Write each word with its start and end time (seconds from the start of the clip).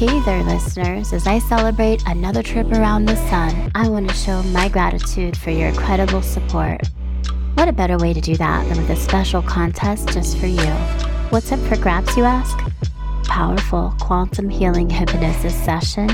Hey 0.00 0.18
there, 0.20 0.42
listeners. 0.44 1.12
As 1.12 1.26
I 1.26 1.38
celebrate 1.40 2.02
another 2.06 2.42
trip 2.42 2.72
around 2.72 3.04
the 3.04 3.16
sun, 3.28 3.70
I 3.74 3.86
want 3.86 4.08
to 4.08 4.14
show 4.14 4.42
my 4.44 4.66
gratitude 4.66 5.36
for 5.36 5.50
your 5.50 5.68
incredible 5.68 6.22
support. 6.22 6.80
What 7.52 7.68
a 7.68 7.72
better 7.72 7.98
way 7.98 8.14
to 8.14 8.20
do 8.22 8.34
that 8.36 8.66
than 8.66 8.78
with 8.78 8.88
a 8.88 8.96
special 8.96 9.42
contest 9.42 10.08
just 10.08 10.38
for 10.38 10.46
you? 10.46 10.72
What's 11.28 11.52
up 11.52 11.60
for 11.68 11.76
grabs, 11.76 12.16
you 12.16 12.24
ask? 12.24 12.58
Powerful 13.24 13.94
quantum 14.00 14.48
healing 14.48 14.88
hypnosis 14.88 15.54
session 15.54 16.06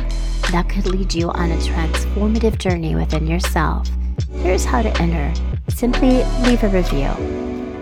that 0.51 0.69
could 0.69 0.89
lead 0.89 1.15
you 1.15 1.31
on 1.31 1.53
a 1.53 1.57
transformative 1.59 2.59
journey 2.59 2.97
within 2.97 3.29
yourself. 3.29 3.89
Here's 4.33 4.65
how 4.65 4.83
to 4.83 5.01
enter 5.01 5.33
simply 5.69 6.25
leave 6.43 6.65
a 6.65 6.69
review, 6.71 7.11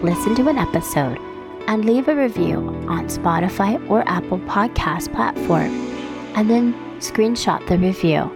listen 0.03 0.35
to 0.35 0.51
an 0.51 0.59
episode, 0.59 1.19
and 1.67 1.87
leave 1.87 2.09
a 2.09 2.15
review 2.15 2.59
on 2.89 3.07
Spotify 3.07 3.81
or 3.89 4.07
Apple 4.07 4.39
Podcast 4.41 5.11
platform, 5.15 5.94
and 6.35 6.51
then 6.51 6.75
screenshot 6.99 7.67
the 7.67 7.79
review. 7.79 8.31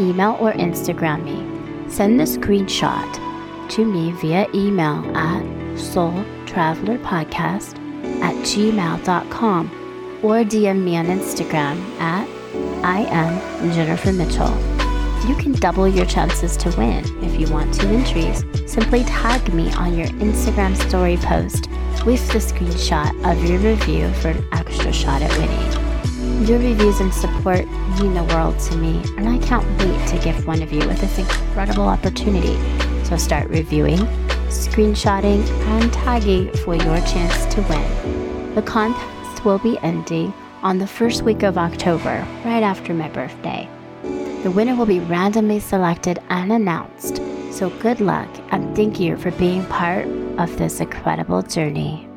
Email 0.00 0.38
or 0.40 0.52
Instagram 0.52 1.24
me. 1.24 1.44
Send 1.90 2.18
the 2.18 2.24
screenshot 2.24 3.20
to 3.70 3.84
me 3.84 4.12
via 4.12 4.46
email 4.54 5.04
at 5.16 5.42
soultravelerpodcast 5.74 7.78
at 8.20 8.34
gmail.com 8.46 9.70
or 10.22 10.44
DM 10.44 10.82
me 10.82 10.96
on 10.96 11.06
Instagram 11.06 11.78
at 11.98 12.28
I 12.84 13.06
am 13.10 13.40
Jennifer 13.72 14.12
Mitchell. 14.12 14.54
You 15.28 15.36
can 15.36 15.52
double 15.52 15.86
your 15.86 16.06
chances 16.06 16.56
to 16.58 16.70
win 16.76 17.04
if 17.24 17.40
you 17.40 17.48
want 17.52 17.74
two 17.74 17.86
entries. 17.86 18.44
Simply 18.66 19.04
tag 19.04 19.54
me 19.54 19.72
on 19.74 19.96
your 19.96 20.08
Instagram 20.08 20.76
story 20.88 21.16
post 21.16 21.68
with 22.04 22.26
the 22.32 22.38
screenshot 22.38 23.12
of 23.30 23.44
your 23.44 23.58
review 23.58 24.12
for 24.14 24.28
an 24.28 24.44
extra 24.52 24.92
shot 24.92 25.22
at 25.22 25.30
winning. 25.38 25.81
Your 26.46 26.58
reviews 26.58 26.98
and 26.98 27.14
support 27.14 27.66
mean 28.00 28.14
the 28.14 28.24
world 28.34 28.58
to 28.58 28.76
me, 28.76 29.00
and 29.16 29.28
I 29.28 29.38
can't 29.38 29.64
wait 29.78 30.08
to 30.08 30.18
gift 30.18 30.44
one 30.44 30.60
of 30.60 30.72
you 30.72 30.80
with 30.80 31.00
this 31.00 31.16
incredible 31.16 31.84
opportunity. 31.84 32.56
So 33.04 33.16
start 33.16 33.48
reviewing, 33.48 34.00
screenshotting, 34.48 35.48
and 35.48 35.92
tagging 35.92 36.50
for 36.58 36.74
your 36.74 36.98
chance 37.06 37.54
to 37.54 37.62
win. 37.62 38.54
The 38.56 38.62
contest 38.62 39.44
will 39.44 39.60
be 39.60 39.78
ending 39.82 40.34
on 40.62 40.78
the 40.78 40.86
first 40.86 41.22
week 41.22 41.44
of 41.44 41.56
October, 41.56 42.26
right 42.44 42.62
after 42.62 42.92
my 42.92 43.08
birthday. 43.08 43.68
The 44.42 44.50
winner 44.50 44.74
will 44.74 44.86
be 44.86 44.98
randomly 44.98 45.60
selected 45.60 46.18
and 46.28 46.52
announced. 46.52 47.22
So 47.52 47.70
good 47.78 48.00
luck 48.00 48.28
and 48.50 48.74
thank 48.74 48.98
you 48.98 49.16
for 49.16 49.30
being 49.30 49.64
part 49.66 50.06
of 50.38 50.58
this 50.58 50.80
incredible 50.80 51.42
journey. 51.42 52.11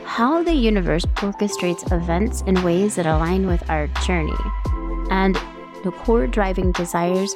how 0.04 0.42
the 0.42 0.54
universe 0.54 1.04
orchestrates 1.16 1.92
events 1.92 2.40
in 2.46 2.62
ways 2.62 2.94
that 2.94 3.04
align 3.04 3.46
with 3.46 3.68
our 3.68 3.88
journey, 4.06 4.32
and 5.10 5.36
the 5.84 5.92
core 5.92 6.26
driving 6.26 6.72
desires 6.72 7.34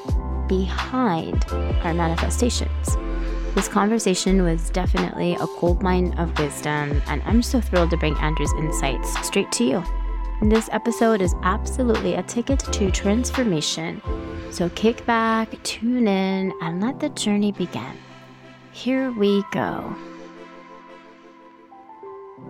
behind 0.49 1.45
our 1.85 1.95
manifestations. 1.95 2.97
This 3.55 3.69
conversation 3.69 4.43
was 4.43 4.71
definitely 4.71 5.35
a 5.35 5.47
goldmine 5.59 6.13
of 6.19 6.39
wisdom, 6.39 7.03
and 7.07 7.23
I'm 7.25 7.43
so 7.43 7.61
thrilled 7.61 7.91
to 7.91 7.97
bring 7.97 8.17
Andrew's 8.19 8.53
insights 8.55 9.27
straight 9.27 9.51
to 9.53 9.65
you. 9.65 9.85
This 10.43 10.69
episode 10.73 11.21
is 11.21 11.35
absolutely 11.43 12.15
a 12.15 12.23
ticket 12.23 12.61
to 12.61 12.91
transformation. 12.91 14.01
So 14.51 14.69
kick 14.71 15.05
back, 15.05 15.63
tune 15.63 16.09
in, 16.09 16.53
and 16.63 16.81
let 16.81 16.99
the 16.99 17.11
journey 17.11 17.53
begin. 17.53 17.93
Here 18.73 19.11
we 19.13 19.45
go. 19.53 19.95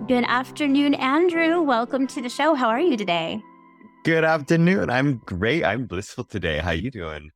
Good 0.07 0.25
afternoon, 0.25 0.95
Andrew. 0.95 1.63
Welcome 1.63 2.07
to 2.09 2.23
the 2.23 2.29
show. 2.29 2.55
How 2.55 2.69
are 2.69 2.81
you 2.81 2.97
today? 2.97 3.43
Good 4.03 4.25
afternoon. 4.25 4.88
I'm 4.88 5.19
great. 5.27 5.62
I'm 5.62 5.84
blissful 5.84 6.25
today. 6.25 6.59
How 6.59 6.71
are 6.71 6.75
you 6.75 6.91
doing? 6.91 7.31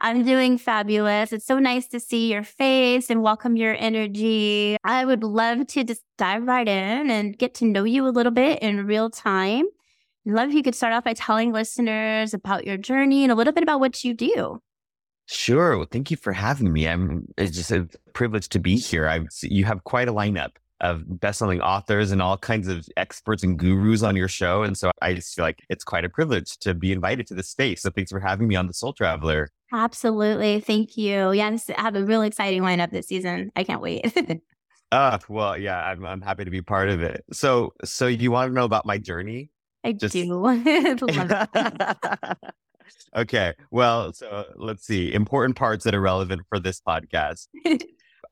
I'm 0.00 0.24
doing 0.24 0.58
fabulous. 0.58 1.32
It's 1.32 1.46
so 1.46 1.60
nice 1.60 1.86
to 1.88 2.00
see 2.00 2.32
your 2.32 2.42
face 2.42 3.08
and 3.08 3.22
welcome 3.22 3.54
your 3.54 3.76
energy. 3.78 4.76
I 4.82 5.04
would 5.04 5.22
love 5.22 5.68
to 5.68 5.84
just 5.84 6.02
dive 6.18 6.42
right 6.42 6.66
in 6.66 7.08
and 7.08 7.38
get 7.38 7.54
to 7.56 7.66
know 7.66 7.84
you 7.84 8.04
a 8.04 8.10
little 8.10 8.32
bit 8.32 8.60
in 8.62 8.84
real 8.84 9.10
time. 9.10 9.66
I'd 10.26 10.32
love 10.32 10.48
if 10.48 10.56
you 10.56 10.64
could 10.64 10.74
start 10.74 10.92
off 10.92 11.04
by 11.04 11.12
telling 11.12 11.52
listeners 11.52 12.34
about 12.34 12.66
your 12.66 12.76
journey 12.76 13.22
and 13.22 13.30
a 13.30 13.36
little 13.36 13.52
bit 13.52 13.62
about 13.62 13.78
what 13.78 14.02
you 14.02 14.12
do. 14.12 14.60
Sure. 15.26 15.76
Well, 15.76 15.86
thank 15.88 16.10
you 16.10 16.16
for 16.16 16.32
having 16.32 16.72
me. 16.72 16.88
I'm 16.88 17.28
it's 17.38 17.56
just 17.56 17.70
a 17.70 17.88
privilege 18.12 18.48
to 18.50 18.58
be 18.58 18.74
here. 18.74 19.08
I 19.08 19.20
you 19.42 19.64
have 19.66 19.84
quite 19.84 20.08
a 20.08 20.12
lineup 20.12 20.56
of 20.80 21.20
best-selling 21.20 21.60
authors 21.60 22.12
and 22.12 22.20
all 22.20 22.36
kinds 22.36 22.68
of 22.68 22.86
experts 22.96 23.42
and 23.42 23.58
gurus 23.58 24.02
on 24.02 24.16
your 24.16 24.28
show, 24.28 24.62
and 24.62 24.76
so 24.76 24.90
I 25.00 25.14
just 25.14 25.34
feel 25.34 25.44
like 25.44 25.60
it's 25.68 25.84
quite 25.84 26.04
a 26.04 26.08
privilege 26.08 26.58
to 26.58 26.74
be 26.74 26.92
invited 26.92 27.26
to 27.28 27.34
this 27.34 27.48
space. 27.48 27.82
So 27.82 27.90
thanks 27.90 28.10
for 28.10 28.20
having 28.20 28.48
me 28.48 28.56
on 28.56 28.66
the 28.66 28.74
Soul 28.74 28.92
Traveler. 28.92 29.50
Absolutely. 29.72 30.60
Thank 30.60 30.96
you. 30.96 31.32
Yeah, 31.32 31.56
I 31.76 31.80
have 31.80 31.96
a 31.96 32.04
really 32.04 32.26
exciting 32.28 32.62
lineup 32.62 32.90
this 32.90 33.08
season. 33.08 33.50
I 33.56 33.64
can't 33.64 33.80
wait. 33.80 34.16
uh, 34.92 35.18
well, 35.28 35.58
yeah, 35.58 35.78
I'm, 35.78 36.04
I'm 36.04 36.20
happy 36.20 36.44
to 36.44 36.50
be 36.50 36.62
part 36.62 36.88
of 36.88 37.02
it. 37.02 37.24
So, 37.32 37.72
so 37.84 38.06
you 38.06 38.30
want 38.30 38.50
to 38.50 38.54
know 38.54 38.64
about 38.64 38.86
my 38.86 38.98
journey? 38.98 39.50
I 39.84 39.92
Just... 39.92 40.14
do. 40.14 40.44
okay. 43.16 43.54
Well, 43.70 44.12
so 44.12 44.44
let's 44.56 44.84
see. 44.86 45.12
Important 45.12 45.56
parts 45.56 45.84
that 45.84 45.94
are 45.94 46.00
relevant 46.00 46.42
for 46.48 46.58
this 46.58 46.80
podcast. 46.80 47.48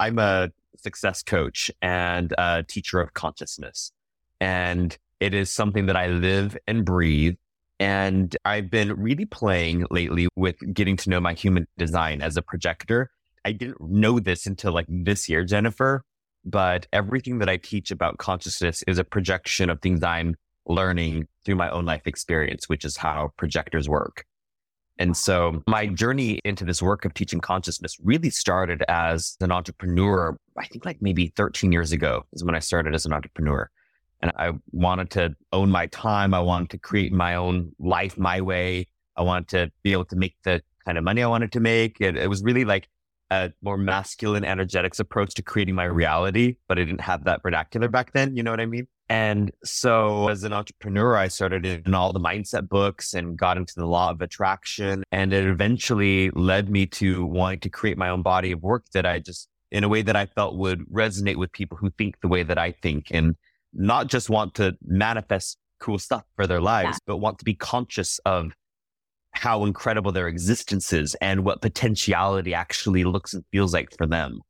I'm 0.01 0.19
a 0.19 0.51
success 0.77 1.23
coach 1.23 1.71
and 1.83 2.35
a 2.39 2.63
teacher 2.63 3.01
of 3.01 3.15
consciousness. 3.15 3.93
And 4.41 4.97
it 5.21 5.35
is 5.35 5.51
something 5.51 5.87
that 5.87 5.97
I 5.97 6.09
live 6.09 6.57
and 6.67 6.85
breathe. 6.85 7.37
And 7.81 8.37
I've 8.45 8.71
been 8.71 8.93
really 8.95 9.25
playing 9.25 9.87
lately 9.91 10.29
with 10.37 10.57
getting 10.75 10.97
to 10.99 11.11
know 11.11 11.21
my 11.21 11.35
human 11.35 11.67
design 11.77 12.23
as 12.23 12.37
a 12.37 12.43
projector. 12.43 13.11
I 13.45 13.53
didn't 13.53 13.81
know 13.81 14.21
this 14.21 14.47
until 14.47 14.73
like 14.73 14.87
this 14.89 15.29
year, 15.29 15.45
Jennifer, 15.45 16.05
but 16.45 16.87
everything 16.93 17.39
that 17.39 17.49
I 17.49 17.57
teach 17.57 17.91
about 17.91 18.19
consciousness 18.19 18.83
is 18.87 18.99
a 18.99 19.05
projection 19.05 19.71
of 19.71 19.81
things 19.81 20.03
I'm 20.03 20.37
learning 20.67 21.29
through 21.45 21.57
my 21.57 21.71
own 21.71 21.85
life 21.85 22.07
experience, 22.07 22.69
which 22.69 22.85
is 22.85 22.97
how 22.97 23.33
projectors 23.37 23.89
work. 23.89 24.25
And 24.99 25.17
so 25.17 25.63
my 25.67 25.87
journey 25.87 26.41
into 26.45 26.65
this 26.65 26.81
work 26.81 27.05
of 27.05 27.15
teaching 27.15 27.41
consciousness 27.41 27.97
really 28.03 28.31
started 28.31 28.85
as 28.89 29.37
an 29.41 29.51
entrepreneur. 29.51 30.39
I 30.57 30.67
think 30.67 30.85
like 30.85 31.03
maybe 31.03 31.33
13 31.37 31.73
years 31.73 31.93
ago 31.93 32.25
is 32.33 32.45
when 32.45 32.55
I 32.55 32.61
started 32.61 32.95
as 32.95 33.05
an 33.05 33.13
entrepreneur. 33.13 33.71
And 34.21 34.33
I 34.37 34.53
wanted 34.71 35.11
to 35.11 35.35
own 35.53 35.71
my 35.71 35.87
time. 35.89 36.33
I 36.33 36.41
wanted 36.41 36.71
to 36.71 36.79
create 36.79 37.13
my 37.13 37.35
own 37.35 37.73
life 37.79 38.17
my 38.17 38.41
way. 38.41 38.89
I 39.17 39.23
wanted 39.23 39.49
to 39.49 39.73
be 39.83 39.93
able 39.93 40.07
to 40.07 40.17
make 40.17 40.37
the 40.45 40.63
kind 40.85 40.97
of 40.97 41.05
money 41.05 41.23
I 41.23 41.27
wanted 41.27 41.53
to 41.53 41.61
make. 41.61 42.01
It, 42.01 42.17
it 42.17 42.29
was 42.29 42.43
really 42.43 42.65
like 42.65 42.89
a 43.31 43.53
more 43.63 43.77
masculine 43.77 44.45
energetics 44.45 45.01
approach 45.01 45.35
to 45.35 45.43
creating 45.43 45.75
my 45.75 45.85
reality, 45.85 46.57
but 46.69 46.79
I 46.79 46.85
didn't 46.85 47.01
have 47.01 47.25
that 47.25 47.43
vernacular 47.43 47.89
back 47.89 48.13
then. 48.13 48.37
You 48.37 48.43
know 48.43 48.51
what 48.51 48.61
I 48.61 48.67
mean? 48.67 48.87
And 49.09 49.53
so 49.65 50.29
as 50.29 50.45
an 50.45 50.53
entrepreneur, 50.53 51.17
I 51.17 51.29
started 51.29 51.67
in 51.67 51.95
all 51.95 52.13
the 52.13 52.21
mindset 52.21 52.69
books 52.69 53.13
and 53.13 53.37
got 53.37 53.57
into 53.59 53.75
the 53.77 53.87
law 53.87 54.11
of 54.11 54.23
attraction. 54.23 55.05
And 55.13 55.33
it 55.33 55.47
eventually 55.47 56.31
led 56.31 56.71
me 56.71 56.87
to 56.87 57.25
wanting 57.27 57.61
to 57.61 57.69
create 57.69 57.99
my 57.99 58.09
own 58.09 58.23
body 58.23 58.53
of 58.53 58.63
work 58.63 58.85
that 58.95 59.05
I 59.05 59.19
just, 59.19 59.49
in 59.71 59.85
a 59.85 59.89
way 59.89 60.03
that 60.03 60.17
I 60.17 60.27
felt 60.27 60.57
would 60.57 60.81
resonate 60.91 61.37
with 61.37 61.53
people 61.53 61.77
who 61.77 61.91
think 61.91 62.21
the 62.21 62.29
way 62.29 62.43
that 62.43 62.59
I 62.59 62.73
think 62.73 63.09
and 63.11 63.37
not 63.75 64.07
just 64.07 64.31
want 64.31 64.55
to 64.55 64.77
manifest 64.83 65.59
cool 65.81 65.99
stuff 65.99 66.25
for 66.37 66.47
their 66.47 66.61
lives, 66.61 66.95
yeah. 66.95 67.07
but 67.07 67.17
want 67.19 67.39
to 67.41 67.45
be 67.45 67.55
conscious 67.55 68.19
of 68.25 68.53
how 69.33 69.65
incredible 69.65 70.13
their 70.13 70.29
existence 70.29 70.93
is 70.93 71.15
and 71.17 71.45
what 71.45 71.61
potentiality 71.61 72.55
actually 72.55 73.05
looks 73.05 73.35
and 73.35 73.45
feels 73.53 73.75
like 73.75 73.95
for 73.99 74.07
them. 74.07 74.41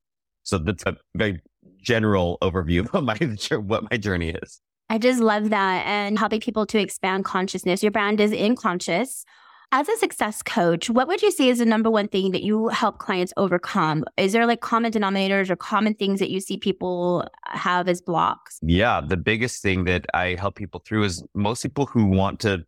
So 0.42 0.58
that's 0.58 0.84
a 0.86 0.96
very 1.16 1.40
general 1.84 2.38
overview 2.42 2.92
of 2.94 3.04
my 3.04 3.16
what 3.58 3.90
my 3.90 3.96
journey 3.96 4.30
is. 4.30 4.60
I 4.90 4.98
just 4.98 5.20
love 5.20 5.50
that 5.50 5.86
and 5.86 6.18
helping 6.18 6.40
people 6.40 6.66
to 6.66 6.78
expand 6.78 7.24
consciousness. 7.24 7.82
Your 7.82 7.92
brand 7.92 8.20
is 8.20 8.32
in 8.32 8.56
conscious. 8.56 9.24
As 9.72 9.88
a 9.88 9.96
success 9.96 10.42
coach, 10.42 10.88
what 10.88 11.08
would 11.08 11.20
you 11.20 11.32
say 11.32 11.48
is 11.48 11.58
the 11.58 11.64
number 11.64 11.90
one 11.90 12.06
thing 12.06 12.30
that 12.30 12.44
you 12.44 12.68
help 12.68 12.98
clients 12.98 13.32
overcome? 13.36 14.04
Is 14.16 14.32
there 14.32 14.46
like 14.46 14.60
common 14.60 14.92
denominators 14.92 15.50
or 15.50 15.56
common 15.56 15.94
things 15.94 16.20
that 16.20 16.30
you 16.30 16.38
see 16.38 16.58
people 16.58 17.26
have 17.46 17.88
as 17.88 18.00
blocks? 18.00 18.58
Yeah, 18.62 19.00
the 19.00 19.16
biggest 19.16 19.62
thing 19.62 19.84
that 19.84 20.06
I 20.14 20.36
help 20.38 20.54
people 20.54 20.80
through 20.86 21.04
is 21.04 21.24
most 21.34 21.62
people 21.62 21.86
who 21.86 22.04
want 22.04 22.38
to 22.40 22.64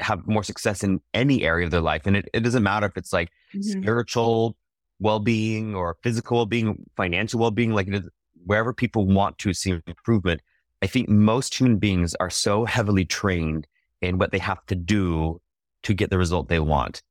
have 0.00 0.26
more 0.28 0.44
success 0.44 0.84
in 0.84 1.00
any 1.12 1.42
area 1.42 1.64
of 1.64 1.72
their 1.72 1.80
life. 1.80 2.02
And 2.06 2.16
it, 2.16 2.28
it 2.32 2.40
doesn't 2.40 2.62
matter 2.62 2.86
if 2.86 2.96
it's 2.96 3.12
like 3.12 3.30
mm-hmm. 3.54 3.82
spiritual 3.82 4.56
well-being 5.00 5.74
or 5.74 5.96
physical 6.02 6.36
well-being, 6.36 6.84
financial 6.96 7.40
well-being, 7.40 7.72
like 7.72 7.88
it 7.88 7.94
is, 7.94 8.08
wherever 8.44 8.72
people 8.72 9.06
want 9.06 9.38
to 9.38 9.52
see 9.52 9.78
improvement. 9.86 10.40
I 10.82 10.86
think 10.86 11.08
most 11.08 11.54
human 11.58 11.78
beings 11.78 12.14
are 12.16 12.30
so 12.30 12.64
heavily 12.64 13.04
trained 13.04 13.66
in 14.02 14.18
what 14.18 14.32
they 14.32 14.38
have 14.38 14.64
to 14.66 14.74
do 14.74 15.40
to 15.84 15.94
get 15.94 16.10
the 16.10 16.18
result 16.18 16.48
they 16.48 16.60
want. 16.60 17.02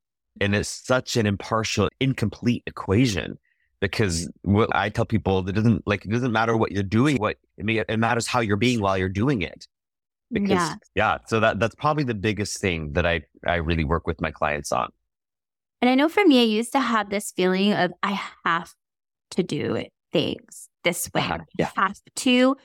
And 0.41 0.55
it's 0.55 0.69
such 0.69 1.15
an 1.17 1.25
impartial, 1.25 1.89
incomplete 1.99 2.63
equation 2.65 3.37
because 3.79 4.29
what 4.43 4.73
I 4.73 4.89
tell 4.89 5.05
people 5.05 5.47
it 5.47 5.53
doesn't 5.53 5.85
like, 5.85 6.05
it 6.05 6.11
doesn't 6.11 6.31
matter 6.31 6.55
what 6.55 6.71
you're 6.71 6.83
doing. 6.83 7.17
What 7.17 7.37
it 7.57 7.99
matters 7.99 8.27
how 8.27 8.39
you're 8.39 8.57
being 8.57 8.79
while 8.79 8.97
you're 8.97 9.09
doing 9.09 9.41
it. 9.41 9.67
Because 10.31 10.51
yeah. 10.51 10.75
yeah, 10.95 11.17
so 11.27 11.39
that 11.39 11.59
that's 11.59 11.75
probably 11.75 12.03
the 12.03 12.15
biggest 12.15 12.59
thing 12.59 12.93
that 12.93 13.05
I 13.05 13.21
I 13.45 13.55
really 13.55 13.83
work 13.83 14.07
with 14.07 14.21
my 14.21 14.31
clients 14.31 14.71
on. 14.71 14.89
And 15.81 15.89
I 15.89 15.95
know 15.95 16.09
for 16.09 16.25
me, 16.25 16.41
I 16.41 16.45
used 16.45 16.71
to 16.71 16.79
have 16.79 17.09
this 17.09 17.31
feeling 17.31 17.73
of 17.73 17.91
I 18.01 18.19
have 18.45 18.73
to 19.31 19.43
do 19.43 19.83
things 20.11 20.69
this 20.83 21.09
way. 21.13 21.21
Uh-huh. 21.21 21.39
Yeah. 21.57 21.69
Have 21.75 21.99
to. 22.17 22.55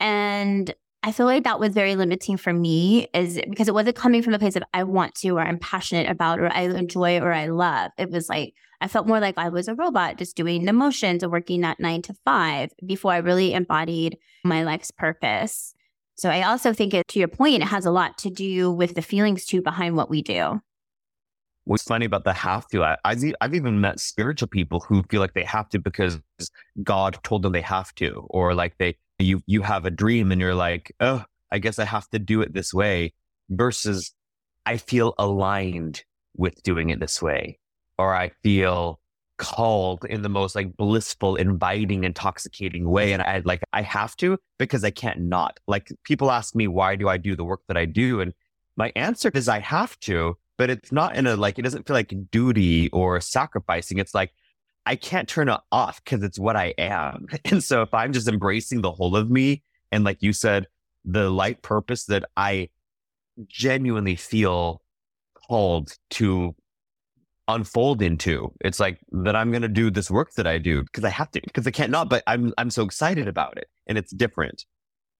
And 0.00 0.74
I 1.02 1.12
feel 1.12 1.26
like 1.26 1.44
that 1.44 1.60
was 1.60 1.72
very 1.72 1.94
limiting 1.96 2.36
for 2.36 2.52
me 2.52 3.06
is 3.14 3.40
because 3.48 3.68
it 3.68 3.74
wasn't 3.74 3.96
coming 3.96 4.22
from 4.22 4.34
a 4.34 4.38
place 4.38 4.56
of 4.56 4.64
I 4.74 4.82
want 4.82 5.14
to 5.16 5.30
or 5.30 5.40
I'm 5.40 5.58
passionate 5.58 6.10
about 6.10 6.40
or 6.40 6.52
I 6.52 6.62
enjoy 6.62 7.18
or 7.20 7.32
I 7.32 7.46
love. 7.46 7.92
It 7.98 8.10
was 8.10 8.28
like 8.28 8.54
I 8.80 8.88
felt 8.88 9.06
more 9.06 9.20
like 9.20 9.38
I 9.38 9.48
was 9.48 9.68
a 9.68 9.74
robot 9.74 10.18
just 10.18 10.36
doing 10.36 10.64
the 10.64 10.72
motions 10.72 11.22
of 11.22 11.30
working 11.30 11.62
that 11.62 11.80
nine 11.80 12.02
to 12.02 12.14
five 12.24 12.70
before 12.84 13.12
I 13.12 13.18
really 13.18 13.52
embodied 13.52 14.18
my 14.44 14.62
life's 14.62 14.90
purpose. 14.90 15.74
So 16.14 16.30
I 16.30 16.42
also 16.42 16.72
think 16.72 16.94
it, 16.94 17.06
to 17.08 17.18
your 17.18 17.28
point, 17.28 17.62
it 17.62 17.66
has 17.66 17.86
a 17.86 17.90
lot 17.90 18.18
to 18.18 18.30
do 18.30 18.72
with 18.72 18.94
the 18.94 19.02
feelings 19.02 19.44
too 19.44 19.62
behind 19.62 19.96
what 19.96 20.10
we 20.10 20.22
do. 20.22 20.60
What's 21.68 21.82
funny 21.82 22.06
about 22.06 22.24
the 22.24 22.32
have 22.32 22.66
to, 22.68 22.82
I, 22.82 22.96
I've 23.04 23.54
even 23.54 23.78
met 23.78 24.00
spiritual 24.00 24.48
people 24.48 24.80
who 24.80 25.02
feel 25.10 25.20
like 25.20 25.34
they 25.34 25.44
have 25.44 25.68
to 25.68 25.78
because 25.78 26.18
God 26.82 27.18
told 27.22 27.42
them 27.42 27.52
they 27.52 27.60
have 27.60 27.94
to, 27.96 28.26
or 28.30 28.54
like 28.54 28.78
they, 28.78 28.96
you, 29.18 29.42
you 29.44 29.60
have 29.60 29.84
a 29.84 29.90
dream 29.90 30.32
and 30.32 30.40
you're 30.40 30.54
like, 30.54 30.94
oh, 31.00 31.22
I 31.52 31.58
guess 31.58 31.78
I 31.78 31.84
have 31.84 32.08
to 32.08 32.18
do 32.18 32.40
it 32.40 32.54
this 32.54 32.72
way 32.72 33.12
versus 33.50 34.14
I 34.64 34.78
feel 34.78 35.12
aligned 35.18 36.04
with 36.38 36.62
doing 36.62 36.88
it 36.88 37.00
this 37.00 37.20
way, 37.20 37.58
or 37.98 38.14
I 38.14 38.30
feel 38.42 38.98
called 39.36 40.06
in 40.06 40.22
the 40.22 40.30
most 40.30 40.54
like 40.54 40.74
blissful, 40.74 41.36
inviting, 41.36 42.04
intoxicating 42.04 42.88
way. 42.88 43.12
And 43.12 43.20
I 43.20 43.42
like, 43.44 43.62
I 43.74 43.82
have 43.82 44.16
to 44.16 44.38
because 44.58 44.84
I 44.84 44.90
can't 44.90 45.20
not. 45.20 45.60
Like 45.66 45.92
people 46.02 46.30
ask 46.30 46.54
me, 46.54 46.66
why 46.66 46.96
do 46.96 47.10
I 47.10 47.18
do 47.18 47.36
the 47.36 47.44
work 47.44 47.60
that 47.68 47.76
I 47.76 47.84
do? 47.84 48.22
And 48.22 48.32
my 48.74 48.90
answer 48.96 49.30
is 49.34 49.50
I 49.50 49.58
have 49.58 50.00
to, 50.00 50.38
but 50.58 50.68
it's 50.68 50.92
not 50.92 51.16
in 51.16 51.26
a 51.26 51.36
like, 51.36 51.58
it 51.58 51.62
doesn't 51.62 51.86
feel 51.86 51.94
like 51.94 52.12
duty 52.30 52.90
or 52.90 53.20
sacrificing. 53.20 53.98
It's 53.98 54.14
like, 54.14 54.32
I 54.84 54.96
can't 54.96 55.28
turn 55.28 55.48
it 55.48 55.60
off 55.70 56.02
because 56.02 56.22
it's 56.22 56.38
what 56.38 56.56
I 56.56 56.74
am. 56.76 57.26
And 57.44 57.62
so 57.62 57.82
if 57.82 57.94
I'm 57.94 58.12
just 58.12 58.28
embracing 58.28 58.82
the 58.82 58.92
whole 58.92 59.16
of 59.16 59.30
me 59.30 59.62
and 59.92 60.04
like 60.04 60.18
you 60.20 60.32
said, 60.32 60.66
the 61.04 61.30
light 61.30 61.62
purpose 61.62 62.04
that 62.06 62.24
I 62.36 62.68
genuinely 63.46 64.16
feel 64.16 64.82
called 65.48 65.96
to 66.10 66.54
unfold 67.46 68.02
into. 68.02 68.52
It's 68.60 68.80
like 68.80 68.98
that 69.12 69.36
I'm 69.36 69.50
going 69.50 69.62
to 69.62 69.68
do 69.68 69.90
this 69.90 70.10
work 70.10 70.32
that 70.34 70.46
I 70.46 70.58
do 70.58 70.82
because 70.82 71.04
I 71.04 71.08
have 71.10 71.30
to, 71.30 71.40
because 71.40 71.66
I 71.66 71.70
can't 71.70 71.90
not, 71.90 72.10
but 72.10 72.22
I'm, 72.26 72.52
I'm 72.58 72.70
so 72.70 72.82
excited 72.82 73.28
about 73.28 73.56
it 73.56 73.68
and 73.86 73.96
it's 73.96 74.12
different. 74.12 74.66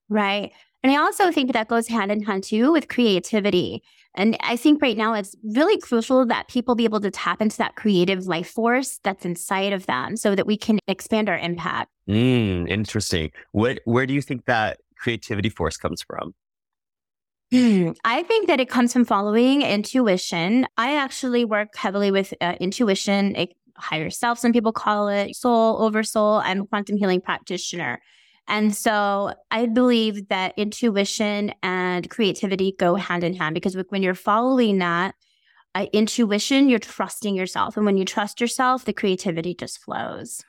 Right. 0.09 0.53
And 0.83 0.93
I 0.93 0.97
also 0.97 1.33
think 1.33 1.53
that 1.53 1.69
goes 1.69 1.89
hand 1.89 2.13
in 2.13 2.23
hand 2.23 2.45
too 2.45 2.73
with 2.73 2.89
creativity. 2.89 3.83
And 4.15 4.37
I 4.41 4.57
think 4.57 4.81
right 4.81 4.97
now 4.97 5.15
it's 5.15 5.37
really 5.43 5.79
crucial 5.79 6.25
that 6.27 6.49
people 6.49 6.75
be 6.75 6.85
able 6.85 7.01
to 7.01 7.11
tap 7.11 7.43
into 7.43 7.57
that 7.59 7.77
creative 7.77 8.27
life 8.27 8.51
force 8.51 8.99
that's 9.03 9.25
inside 9.25 9.73
of 9.73 9.87
them 9.87 10.17
so 10.17 10.35
that 10.35 10.47
we 10.47 10.57
can 10.57 10.79
expand 10.89 11.29
our 11.29 11.39
impact. 11.39 11.91
Mm, 12.09 12.69
interesting. 12.69 13.31
What, 13.53 13.81
where 13.85 14.07
do 14.07 14.15
you 14.15 14.23
think 14.23 14.47
that 14.47 14.79
creativity 14.97 15.49
force 15.49 15.77
comes 15.77 16.03
from? 16.03 16.35
Hmm, 17.51 17.93
I 18.05 18.25
think 18.25 18.47
that 18.49 18.61
it 18.61 18.69
comes 18.69 18.93
from 18.93 19.05
following 19.05 19.63
intuition. 19.63 20.67
I 20.77 20.97
actually 20.97 21.45
work 21.45 21.75
heavily 21.77 22.11
with 22.11 22.35
uh, 22.41 22.57
intuition, 22.61 23.35
a 23.37 23.49
higher 23.77 24.11
self, 24.11 24.39
some 24.39 24.53
people 24.53 24.73
call 24.73 25.09
it 25.09 25.35
soul 25.35 25.81
over 25.83 26.03
soul. 26.03 26.43
I'm 26.45 26.63
a 26.63 26.67
quantum 26.67 26.97
healing 26.97 27.21
practitioner. 27.21 28.01
And 28.49 28.75
so 28.75 29.35
I 29.51 29.67
believe 29.67 30.29
that 30.29 30.55
intuition 30.57 31.53
and 31.63 32.09
creativity 32.09 32.75
go 32.79 32.95
hand 32.95 33.23
in 33.23 33.35
hand 33.35 33.55
because 33.55 33.77
when 33.91 34.03
you're 34.03 34.15
following 34.15 34.79
that 34.79 35.15
uh, 35.75 35.87
intuition, 35.93 36.69
you're 36.69 36.79
trusting 36.79 37.37
yourself. 37.37 37.77
And 37.77 37.85
when 37.85 37.99
you 37.99 38.05
trust 38.05 38.41
yourself, 38.41 38.85
the 38.85 38.93
creativity 38.93 39.55
just 39.55 39.79
flows. 39.79 40.43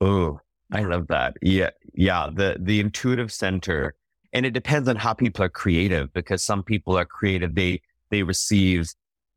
Oh, 0.00 0.40
I 0.72 0.82
love 0.82 1.06
that. 1.08 1.38
Yeah. 1.40 1.70
Yeah. 1.94 2.28
The, 2.30 2.58
the 2.60 2.80
intuitive 2.80 3.32
center 3.32 3.94
and 4.32 4.44
it 4.44 4.50
depends 4.50 4.86
on 4.88 4.96
how 4.96 5.14
people 5.14 5.42
are 5.44 5.48
creative 5.48 6.12
because 6.12 6.44
some 6.44 6.62
people 6.62 6.98
are 6.98 7.06
creative. 7.06 7.54
They, 7.54 7.80
they 8.10 8.22
receive 8.22 8.90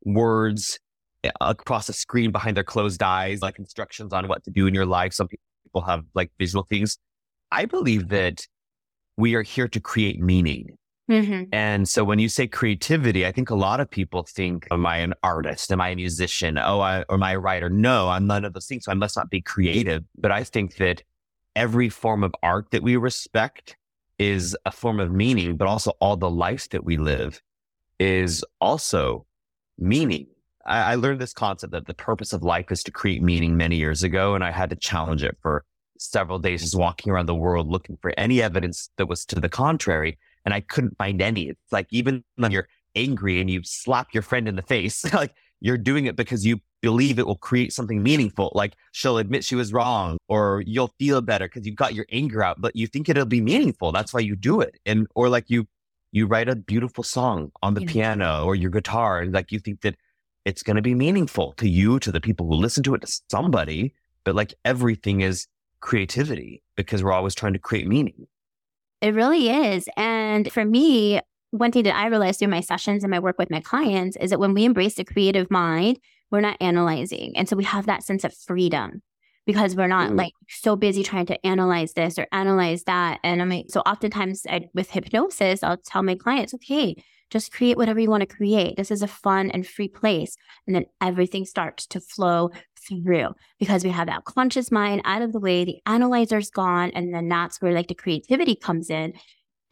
words 0.04 0.78
eh, 1.24 1.30
across 1.40 1.88
a 1.88 1.94
screen 1.94 2.32
behind 2.32 2.56
their 2.58 2.64
closed 2.64 3.02
eyes, 3.02 3.40
like 3.40 3.58
instructions 3.58 4.12
on 4.12 4.28
what 4.28 4.44
to 4.44 4.50
do 4.50 4.66
in 4.66 4.74
your 4.74 4.84
life. 4.84 5.14
Some 5.14 5.28
people 5.28 5.80
have 5.86 6.04
like 6.14 6.30
visual 6.38 6.64
things. 6.64 6.98
I 7.52 7.64
believe 7.64 8.08
that 8.08 8.46
we 9.16 9.34
are 9.34 9.42
here 9.42 9.68
to 9.68 9.80
create 9.80 10.20
meaning. 10.20 10.76
Mm-hmm. 11.10 11.44
And 11.52 11.88
so 11.88 12.04
when 12.04 12.20
you 12.20 12.28
say 12.28 12.46
creativity, 12.46 13.26
I 13.26 13.32
think 13.32 13.50
a 13.50 13.56
lot 13.56 13.80
of 13.80 13.90
people 13.90 14.22
think, 14.22 14.68
am 14.70 14.86
I 14.86 14.98
an 14.98 15.12
artist? 15.24 15.72
Am 15.72 15.80
I 15.80 15.88
a 15.88 15.96
musician? 15.96 16.56
Oh, 16.56 16.80
I, 16.80 17.02
or 17.08 17.14
am 17.14 17.22
I 17.22 17.32
a 17.32 17.38
writer? 17.38 17.68
No, 17.68 18.08
I'm 18.08 18.28
none 18.28 18.44
of 18.44 18.52
those 18.52 18.66
things. 18.66 18.84
So 18.84 18.92
I 18.92 18.94
must 18.94 19.16
not 19.16 19.28
be 19.28 19.40
creative. 19.40 20.04
But 20.16 20.30
I 20.30 20.44
think 20.44 20.76
that 20.76 21.02
every 21.56 21.88
form 21.88 22.22
of 22.22 22.32
art 22.42 22.70
that 22.70 22.82
we 22.82 22.96
respect 22.96 23.76
is 24.20 24.56
a 24.66 24.70
form 24.70 25.00
of 25.00 25.10
meaning, 25.10 25.56
but 25.56 25.66
also 25.66 25.92
all 26.00 26.16
the 26.16 26.30
life 26.30 26.68
that 26.68 26.84
we 26.84 26.96
live 26.96 27.42
is 27.98 28.44
also 28.60 29.26
meaning. 29.78 30.26
I, 30.66 30.92
I, 30.92 30.94
learned 30.94 31.20
this 31.20 31.32
concept 31.32 31.72
that 31.72 31.86
the 31.86 31.94
purpose 31.94 32.32
of 32.32 32.42
life 32.42 32.70
is 32.70 32.82
to 32.84 32.90
create 32.90 33.22
meaning 33.22 33.56
many 33.56 33.76
years 33.76 34.02
ago, 34.02 34.34
and 34.34 34.44
I 34.44 34.50
had 34.50 34.70
to 34.70 34.76
challenge 34.76 35.24
it 35.24 35.36
for 35.40 35.64
several 36.00 36.38
days, 36.38 36.62
just 36.62 36.76
walking 36.76 37.12
around 37.12 37.26
the 37.26 37.34
world 37.34 37.68
looking 37.68 37.96
for 38.00 38.12
any 38.16 38.42
evidence 38.42 38.90
that 38.96 39.06
was 39.06 39.24
to 39.26 39.40
the 39.40 39.48
contrary, 39.48 40.18
and 40.44 40.54
I 40.54 40.60
couldn't 40.60 40.96
find 40.96 41.20
any. 41.20 41.48
It's 41.48 41.72
like 41.72 41.86
even 41.90 42.24
when 42.36 42.50
you're 42.50 42.68
angry 42.94 43.40
and 43.40 43.50
you 43.50 43.62
slap 43.64 44.08
your 44.12 44.22
friend 44.22 44.48
in 44.48 44.56
the 44.56 44.62
face, 44.62 45.04
like 45.14 45.34
you're 45.60 45.78
doing 45.78 46.06
it 46.06 46.16
because 46.16 46.44
you 46.46 46.60
believe 46.82 47.18
it 47.18 47.26
will 47.26 47.36
create 47.36 47.72
something 47.72 48.02
meaningful. 48.02 48.50
Like 48.54 48.74
she'll 48.92 49.18
admit 49.18 49.44
she 49.44 49.54
was 49.54 49.72
wrong 49.72 50.18
or 50.28 50.62
you'll 50.66 50.92
feel 50.98 51.20
better 51.20 51.46
because 51.46 51.66
you've 51.66 51.76
got 51.76 51.94
your 51.94 52.06
anger 52.10 52.42
out, 52.42 52.60
but 52.60 52.74
you 52.74 52.86
think 52.86 53.08
it'll 53.08 53.26
be 53.26 53.40
meaningful. 53.40 53.92
That's 53.92 54.14
why 54.14 54.20
you 54.20 54.36
do 54.36 54.60
it. 54.60 54.78
And, 54.86 55.06
or 55.14 55.28
like 55.28 55.44
you, 55.48 55.68
you 56.12 56.26
write 56.26 56.48
a 56.48 56.56
beautiful 56.56 57.04
song 57.04 57.52
on 57.62 57.74
the 57.74 57.82
yeah. 57.82 57.90
piano 57.90 58.44
or 58.44 58.54
your 58.54 58.70
guitar 58.70 59.20
and 59.20 59.32
like 59.32 59.52
you 59.52 59.58
think 59.58 59.82
that 59.82 59.96
it's 60.44 60.62
going 60.62 60.76
to 60.76 60.82
be 60.82 60.94
meaningful 60.94 61.52
to 61.58 61.68
you, 61.68 61.98
to 62.00 62.10
the 62.10 62.20
people 62.20 62.46
who 62.46 62.54
listen 62.54 62.82
to 62.84 62.94
it, 62.94 63.02
to 63.02 63.20
somebody. 63.30 63.94
But 64.24 64.34
like 64.34 64.54
everything 64.64 65.20
is 65.20 65.46
creativity 65.80 66.62
because 66.76 67.02
we're 67.02 67.12
always 67.12 67.34
trying 67.34 67.52
to 67.54 67.58
create 67.58 67.86
meaning. 67.86 68.26
It 69.00 69.14
really 69.14 69.48
is. 69.48 69.88
And 69.96 70.50
for 70.52 70.64
me, 70.64 71.20
one 71.50 71.72
thing 71.72 71.84
that 71.84 71.96
I 71.96 72.06
realized 72.06 72.38
through 72.38 72.48
my 72.48 72.60
sessions 72.60 73.02
and 73.02 73.10
my 73.10 73.18
work 73.18 73.38
with 73.38 73.50
my 73.50 73.60
clients 73.60 74.16
is 74.20 74.30
that 74.30 74.38
when 74.38 74.54
we 74.54 74.64
embrace 74.64 74.94
the 74.94 75.04
creative 75.04 75.50
mind, 75.50 75.98
we're 76.30 76.40
not 76.40 76.56
analyzing. 76.60 77.36
And 77.36 77.48
so 77.48 77.56
we 77.56 77.64
have 77.64 77.86
that 77.86 78.04
sense 78.04 78.24
of 78.24 78.34
freedom 78.34 79.02
because 79.46 79.74
we're 79.74 79.88
not 79.88 80.10
mm. 80.10 80.18
like 80.18 80.32
so 80.48 80.76
busy 80.76 81.02
trying 81.02 81.26
to 81.26 81.46
analyze 81.46 81.94
this 81.94 82.18
or 82.18 82.26
analyze 82.30 82.84
that. 82.84 83.18
And 83.24 83.42
I'm 83.42 83.48
like, 83.48 83.66
so 83.68 83.80
oftentimes 83.80 84.46
I, 84.48 84.68
with 84.74 84.90
hypnosis, 84.90 85.62
I'll 85.62 85.78
tell 85.78 86.02
my 86.02 86.14
clients, 86.14 86.54
okay, 86.54 86.94
just 87.30 87.52
create 87.52 87.76
whatever 87.76 87.98
you 87.98 88.10
want 88.10 88.20
to 88.20 88.36
create. 88.36 88.76
This 88.76 88.90
is 88.90 89.02
a 89.02 89.08
fun 89.08 89.50
and 89.50 89.66
free 89.66 89.88
place. 89.88 90.36
And 90.66 90.76
then 90.76 90.86
everything 91.00 91.44
starts 91.44 91.86
to 91.88 92.00
flow 92.00 92.50
through 92.88 93.34
because 93.58 93.84
we 93.84 93.90
have 93.90 94.06
that 94.06 94.24
conscious 94.24 94.70
mind 94.70 95.02
out 95.04 95.22
of 95.22 95.32
the 95.32 95.40
way, 95.40 95.64
the 95.64 95.78
analyzer's 95.86 96.50
gone. 96.50 96.90
And 96.94 97.14
then 97.14 97.28
that's 97.28 97.60
where 97.60 97.72
like 97.72 97.88
the 97.88 97.94
creativity 97.94 98.54
comes 98.56 98.90
in. 98.90 99.14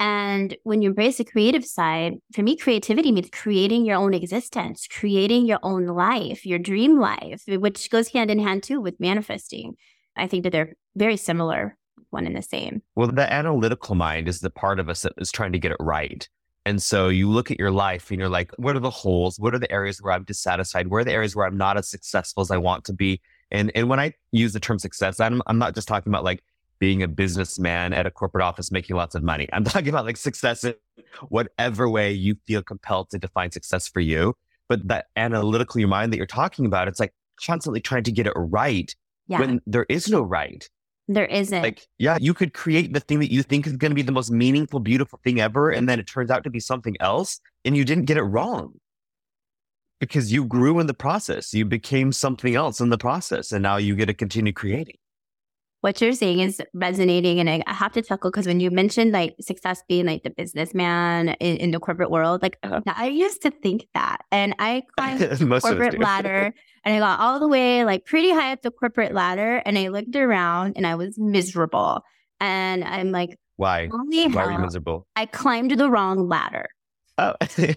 And 0.00 0.56
when 0.62 0.80
you 0.80 0.90
embrace 0.90 1.18
the 1.18 1.24
creative 1.24 1.64
side, 1.64 2.14
for 2.32 2.42
me, 2.42 2.56
creativity 2.56 3.10
means 3.10 3.30
creating 3.32 3.84
your 3.84 3.96
own 3.96 4.14
existence, 4.14 4.86
creating 4.86 5.46
your 5.46 5.58
own 5.64 5.86
life, 5.86 6.46
your 6.46 6.60
dream 6.60 7.00
life, 7.00 7.42
which 7.48 7.90
goes 7.90 8.08
hand 8.08 8.30
in 8.30 8.38
hand 8.38 8.62
too 8.62 8.80
with 8.80 9.00
manifesting. 9.00 9.74
I 10.16 10.28
think 10.28 10.44
that 10.44 10.50
they're 10.50 10.74
very 10.94 11.16
similar, 11.16 11.76
one 12.10 12.26
and 12.26 12.36
the 12.36 12.42
same. 12.42 12.82
Well, 12.94 13.08
the 13.08 13.32
analytical 13.32 13.96
mind 13.96 14.28
is 14.28 14.40
the 14.40 14.50
part 14.50 14.78
of 14.78 14.88
us 14.88 15.02
that 15.02 15.14
is 15.18 15.32
trying 15.32 15.52
to 15.52 15.58
get 15.58 15.72
it 15.72 15.78
right. 15.80 16.28
And 16.68 16.82
so 16.82 17.08
you 17.08 17.30
look 17.30 17.50
at 17.50 17.58
your 17.58 17.70
life 17.70 18.10
and 18.10 18.20
you're 18.20 18.28
like, 18.28 18.52
what 18.58 18.76
are 18.76 18.80
the 18.80 18.90
holes? 18.90 19.38
What 19.38 19.54
are 19.54 19.58
the 19.58 19.72
areas 19.72 20.02
where 20.02 20.12
I'm 20.12 20.25
dissatisfied? 20.25 20.88
Where 20.88 21.00
are 21.00 21.04
the 21.04 21.14
areas 21.14 21.34
where 21.34 21.46
I'm 21.46 21.56
not 21.56 21.78
as 21.78 21.88
successful 21.88 22.42
as 22.42 22.50
I 22.50 22.58
want 22.58 22.84
to 22.84 22.92
be? 22.92 23.22
And 23.50 23.72
and 23.75 23.88
when 23.88 23.98
I 23.98 24.12
use 24.32 24.52
the 24.52 24.60
term 24.60 24.78
success, 24.78 25.18
I'm 25.18 25.40
I'm 25.46 25.56
not 25.56 25.75
just 25.75 25.88
talking 25.88 26.12
about 26.12 26.25
like 26.25 26.44
being 26.78 27.02
a 27.02 27.08
businessman 27.08 27.94
at 27.94 28.04
a 28.04 28.10
corporate 28.10 28.44
office 28.44 28.70
making 28.70 28.96
lots 28.96 29.14
of 29.14 29.22
money. 29.22 29.48
I'm 29.50 29.64
talking 29.72 29.88
about 29.88 30.04
like 30.04 30.18
success 30.18 30.62
in 30.62 30.75
whatever 31.30 31.88
way 31.88 32.12
you 32.12 32.37
feel 32.46 32.62
compelled 32.62 33.08
to 33.12 33.18
define 33.18 33.50
success 33.50 33.88
for 33.88 34.00
you. 34.00 34.34
But 34.68 34.88
that 34.88 35.06
analytical 35.16 35.80
your 35.80 35.88
mind 35.88 36.12
that 36.12 36.18
you're 36.18 36.26
talking 36.26 36.66
about, 36.66 36.87
it's 36.87 37.00
like 37.00 37.14
constantly 37.42 37.80
trying 37.80 38.02
to 38.02 38.12
get 38.12 38.26
it 38.26 38.34
right 38.37 38.94
yeah. 39.26 39.40
when 39.40 39.62
there 39.66 39.87
is 39.88 40.10
no 40.10 40.20
right. 40.20 40.68
There 41.08 41.24
isn't. 41.24 41.62
Like, 41.62 41.88
yeah, 41.98 42.18
you 42.20 42.34
could 42.34 42.52
create 42.52 42.92
the 42.92 43.00
thing 43.00 43.18
that 43.20 43.32
you 43.32 43.42
think 43.42 43.66
is 43.66 43.76
going 43.76 43.90
to 43.90 43.94
be 43.94 44.02
the 44.02 44.12
most 44.12 44.30
meaningful, 44.30 44.78
beautiful 44.78 45.18
thing 45.24 45.40
ever. 45.40 45.70
And 45.70 45.88
then 45.88 45.98
it 45.98 46.06
turns 46.06 46.30
out 46.30 46.44
to 46.44 46.50
be 46.50 46.60
something 46.60 46.96
else 47.00 47.40
and 47.64 47.74
you 47.74 47.84
didn't 47.84 48.04
get 48.04 48.18
it 48.18 48.22
wrong 48.22 48.74
because 50.00 50.30
you 50.30 50.44
grew 50.44 50.78
in 50.80 50.86
the 50.86 50.94
process. 50.94 51.54
You 51.54 51.64
became 51.64 52.12
something 52.12 52.54
else 52.54 52.80
in 52.80 52.90
the 52.90 52.98
process. 52.98 53.52
And 53.52 53.62
now 53.62 53.78
you 53.78 53.96
get 53.96 54.06
to 54.06 54.14
continue 54.14 54.52
creating 54.52 54.96
what 55.80 56.00
you're 56.00 56.12
saying 56.12 56.40
is 56.40 56.61
resonating. 56.75 57.38
And 57.38 57.49
I 57.49 57.73
have 57.73 57.92
to 57.92 58.02
chuckle 58.02 58.30
because 58.30 58.47
when 58.47 58.61
you 58.61 58.70
mentioned 58.70 59.12
like 59.12 59.35
success 59.40 59.82
being 59.88 60.06
like 60.06 60.23
the 60.25 60.30
businessman 60.30 61.30
in, 61.40 61.56
in 61.58 61.70
the 61.70 61.78
corporate 61.78 62.11
world, 62.11 62.42
like 62.42 62.58
uh-huh. 62.62 62.80
I 62.87 63.06
used 63.06 63.42
to 63.42 63.50
think 63.50 63.87
that. 63.94 64.18
And 64.32 64.54
I 64.58 64.82
climbed 64.97 65.20
the 65.20 65.61
corporate 65.61 65.99
ladder 65.99 66.52
and 66.85 66.94
I 66.94 66.99
got 66.99 67.20
all 67.20 67.38
the 67.38 67.49
way 67.49 67.85
like 67.85 68.04
pretty 68.06 68.30
high 68.30 68.52
up 68.52 68.62
the 68.62 68.70
corporate 68.70 69.14
ladder. 69.14 69.62
And 69.64 69.78
I 69.78 69.88
looked 69.88 70.16
around 70.16 70.75
and 70.76 70.87
I 70.87 70.97
was 70.97 71.18
miserable. 71.18 72.02
And 72.40 72.85
I'm 72.85 73.12
like, 73.12 73.38
why? 73.56 73.88
Why 73.88 74.44
are 74.44 74.52
you 74.52 74.58
miserable? 74.58 75.06
I 75.16 75.26
climbed 75.26 75.73
the 75.73 75.90
wrong 75.90 76.28
ladder. 76.28 76.68
Oh. 77.18 77.35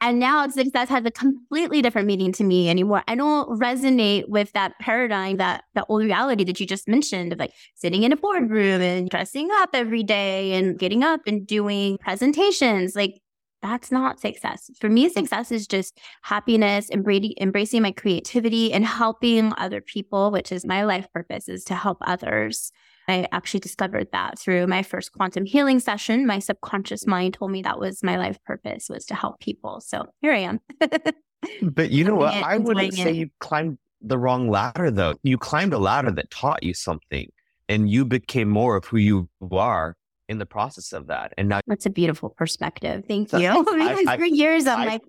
And 0.00 0.18
now 0.20 0.46
success 0.48 0.88
has 0.88 1.04
a 1.04 1.10
completely 1.10 1.82
different 1.82 2.06
meaning 2.06 2.32
to 2.32 2.44
me 2.44 2.70
anymore. 2.70 3.02
I 3.08 3.14
don't 3.14 3.48
resonate 3.60 4.28
with 4.28 4.52
that 4.52 4.78
paradigm, 4.78 5.38
that 5.38 5.64
that 5.74 5.86
old 5.88 6.02
reality 6.04 6.44
that 6.44 6.60
you 6.60 6.66
just 6.66 6.86
mentioned 6.86 7.32
of 7.32 7.38
like 7.38 7.52
sitting 7.74 8.04
in 8.04 8.12
a 8.12 8.16
boardroom 8.16 8.80
and 8.80 9.10
dressing 9.10 9.48
up 9.54 9.70
every 9.74 10.02
day 10.02 10.52
and 10.52 10.78
getting 10.78 11.02
up 11.02 11.22
and 11.26 11.46
doing 11.46 11.98
presentations. 11.98 12.94
Like 12.94 13.20
that's 13.60 13.90
not 13.90 14.20
success. 14.20 14.70
For 14.80 14.88
me, 14.88 15.08
success 15.08 15.50
is 15.50 15.66
just 15.66 15.98
happiness, 16.22 16.88
embracing 16.90 17.82
my 17.82 17.90
creativity 17.90 18.72
and 18.72 18.84
helping 18.86 19.52
other 19.58 19.80
people, 19.80 20.30
which 20.30 20.52
is 20.52 20.64
my 20.64 20.84
life 20.84 21.08
purpose 21.12 21.48
is 21.48 21.64
to 21.64 21.74
help 21.74 21.98
others. 22.02 22.70
I 23.08 23.26
actually 23.32 23.60
discovered 23.60 24.08
that 24.12 24.38
through 24.38 24.66
my 24.66 24.82
first 24.82 25.12
quantum 25.12 25.46
healing 25.46 25.80
session. 25.80 26.26
My 26.26 26.38
subconscious 26.38 27.06
mind 27.06 27.34
told 27.34 27.50
me 27.50 27.62
that 27.62 27.78
was 27.78 28.02
my 28.02 28.16
life 28.16 28.38
purpose 28.44 28.88
was 28.88 29.06
to 29.06 29.14
help 29.14 29.40
people. 29.40 29.80
So 29.80 30.04
here 30.20 30.32
I 30.32 30.40
am. 30.40 30.60
but 31.62 31.90
you 31.90 32.04
know 32.04 32.14
what? 32.14 32.34
I 32.34 32.58
wouldn't 32.58 32.94
say 32.94 33.12
you 33.12 33.30
climbed 33.40 33.78
the 34.00 34.18
wrong 34.18 34.50
ladder 34.50 34.90
though. 34.90 35.14
You 35.22 35.38
climbed 35.38 35.72
a 35.72 35.78
ladder 35.78 36.10
that 36.12 36.30
taught 36.30 36.62
you 36.62 36.74
something 36.74 37.30
and 37.68 37.90
you 37.90 38.04
became 38.04 38.48
more 38.48 38.76
of 38.76 38.84
who 38.84 38.98
you 38.98 39.28
are 39.50 39.96
in 40.28 40.38
the 40.38 40.46
process 40.46 40.92
of 40.92 41.06
that. 41.06 41.32
And 41.38 41.48
now 41.48 41.60
that's 41.66 41.86
a 41.86 41.90
beautiful 41.90 42.30
perspective. 42.30 43.04
Thank 43.08 43.32
you. 43.32 43.38
I, 43.68 44.04
I, 44.06 44.16
for 44.16 44.26
years, 44.26 44.66
I'm 44.66 44.80
I, 44.80 45.00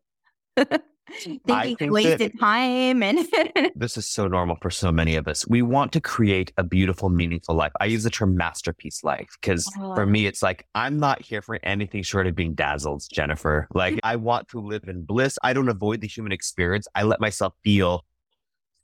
like, 0.58 0.82
thinking 1.46 1.78
think 1.78 1.92
wasted 1.92 2.40
time 2.40 3.04
and 3.04 3.20
this 3.76 3.98
is 3.98 4.08
so 4.08 4.28
normal 4.28 4.58
for 4.62 4.70
so 4.70 4.92
many 4.92 5.16
of 5.16 5.28
us. 5.28 5.48
We 5.48 5.62
want 5.62 5.92
to 5.94 6.02
create 6.02 6.52
a 6.58 6.64
beautiful 6.64 7.10
meaningful 7.10 7.56
life. 7.56 7.72
I 7.80 7.86
use 7.86 8.04
the 8.04 8.10
term 8.10 8.36
masterpiece 8.36 9.04
life 9.04 9.38
because 9.40 9.72
oh. 9.80 9.96
for 9.96 10.06
me 10.06 10.26
it's 10.26 10.42
like 10.42 10.66
i'm 10.76 11.00
not 11.00 11.22
here 11.22 11.42
for 11.42 11.60
anything 11.64 12.04
short 12.04 12.28
of 12.28 12.36
being 12.36 12.54
dazzled 12.54 13.04
jennifer. 13.12 13.68
Like 13.74 14.00
i 14.04 14.16
want 14.16 14.48
to 14.50 14.60
live 14.60 14.84
in 14.88 15.04
bliss. 15.04 15.38
I 15.44 15.54
don't 15.54 15.70
avoid 15.70 16.02
the 16.02 16.08
human 16.08 16.32
experience. 16.32 16.88
I 16.96 17.04
let 17.04 17.20
myself 17.20 17.54
feel 17.64 18.06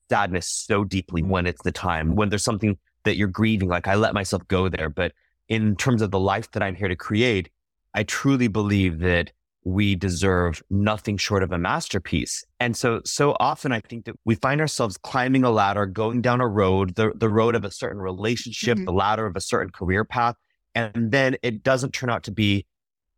sadness 0.10 0.48
so 0.48 0.84
deeply 0.84 1.24
mm. 1.24 1.28
when 1.30 1.48
it's 1.48 1.64
the 1.64 1.72
time 1.72 2.16
when 2.16 2.30
there's 2.30 2.44
something 2.44 2.78
that 3.04 3.18
you're 3.18 3.28
grieving 3.28 3.70
like 3.70 3.88
i 3.88 3.96
let 3.96 4.14
myself 4.14 4.48
go 4.48 4.70
there. 4.70 4.90
But 4.90 5.14
in 5.48 5.76
terms 5.76 6.02
of 6.02 6.12
the 6.12 6.20
life 6.20 6.52
that 6.52 6.64
i'm 6.64 6.76
here 6.76 6.88
to 6.88 6.96
create 6.96 7.50
i 7.94 8.04
truly 8.04 8.48
believe 8.48 9.00
that 9.00 9.32
we 9.66 9.96
deserve 9.96 10.62
nothing 10.70 11.18
short 11.18 11.42
of 11.42 11.52
a 11.52 11.58
masterpiece. 11.58 12.44
And 12.60 12.78
so, 12.78 13.02
so 13.04 13.36
often 13.40 13.72
I 13.72 13.82
think 13.82 14.06
that 14.06 14.16
we 14.24 14.36
find 14.36 14.62
ourselves 14.62 14.96
climbing 14.96 15.44
a 15.44 15.50
ladder, 15.50 15.88
going 15.88 16.22
down 16.22 16.40
a 16.40 16.48
road, 16.48 16.96
the, 16.96 17.12
the 17.16 17.30
road 17.30 17.56
of 17.56 17.66
a 17.66 17.72
certain 17.72 18.00
relationship, 18.00 18.78
mm-hmm. 18.78 18.86
the 18.86 18.94
ladder 18.94 19.26
of 19.26 19.36
a 19.36 19.42
certain 19.42 19.72
career 19.72 20.06
path. 20.06 20.36
And 20.76 21.12
then 21.12 21.36
it 21.42 21.64
doesn't 21.64 21.94
turn 21.94 22.12
out 22.12 22.24
to 22.24 22.32
be 22.32 22.68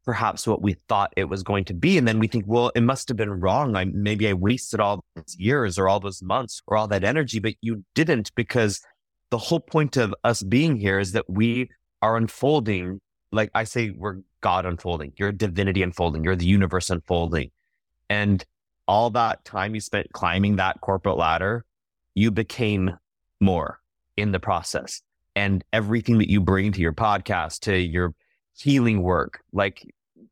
perhaps 0.06 0.48
what 0.48 0.62
we 0.62 0.78
thought 0.88 1.12
it 1.18 1.26
was 1.26 1.44
going 1.44 1.66
to 1.66 1.74
be. 1.74 1.98
And 1.98 2.08
then 2.08 2.18
we 2.18 2.28
think, 2.28 2.46
well, 2.48 2.72
it 2.74 2.82
must 2.82 3.10
have 3.10 3.18
been 3.18 3.42
wrong. 3.42 3.76
I 3.76 3.84
maybe 3.84 4.30
I 4.30 4.34
wasted 4.34 4.80
all 4.80 5.04
those 5.16 5.36
years 5.38 5.78
or 5.78 5.90
all 5.90 6.00
those 6.00 6.24
months 6.24 6.62
or 6.66 6.78
all 6.78 6.88
that 6.88 7.04
energy, 7.04 7.40
but 7.40 7.56
you 7.60 7.84
didn't 7.94 8.32
because 8.36 8.80
the 9.32 9.38
whole 9.38 9.60
point 9.60 9.98
of 9.98 10.16
us 10.24 10.44
being 10.44 10.78
here 10.78 10.98
is 10.98 11.12
that 11.12 11.30
we 11.30 11.70
are 12.02 12.16
unfolding 12.16 13.02
like 13.32 13.52
I 13.54 13.64
say, 13.64 13.92
we're 13.92 14.22
God 14.42 14.66
unfolding, 14.66 15.14
you're 15.18 15.32
divinity 15.32 15.84
unfolding, 15.84 16.24
you're 16.24 16.36
the 16.36 16.46
universe 16.46 16.90
unfolding. 16.90 17.52
And 18.10 18.44
all 18.88 19.10
that 19.12 19.44
time 19.44 19.76
you 19.76 19.82
spent 19.82 20.12
climbing 20.14 20.56
that 20.58 20.80
corporate 20.82 21.18
ladder, 21.18 21.66
you 22.16 22.32
became 22.32 22.98
more 23.40 23.80
in 24.16 24.32
the 24.32 24.40
process. 24.40 25.02
And 25.36 25.64
everything 25.72 26.18
that 26.18 26.30
you 26.30 26.42
bring 26.42 26.72
to 26.72 26.82
your 26.82 26.94
podcast, 26.94 27.60
to 27.62 27.78
your 27.78 28.16
healing 28.58 29.04
work, 29.04 29.42
like 29.52 29.86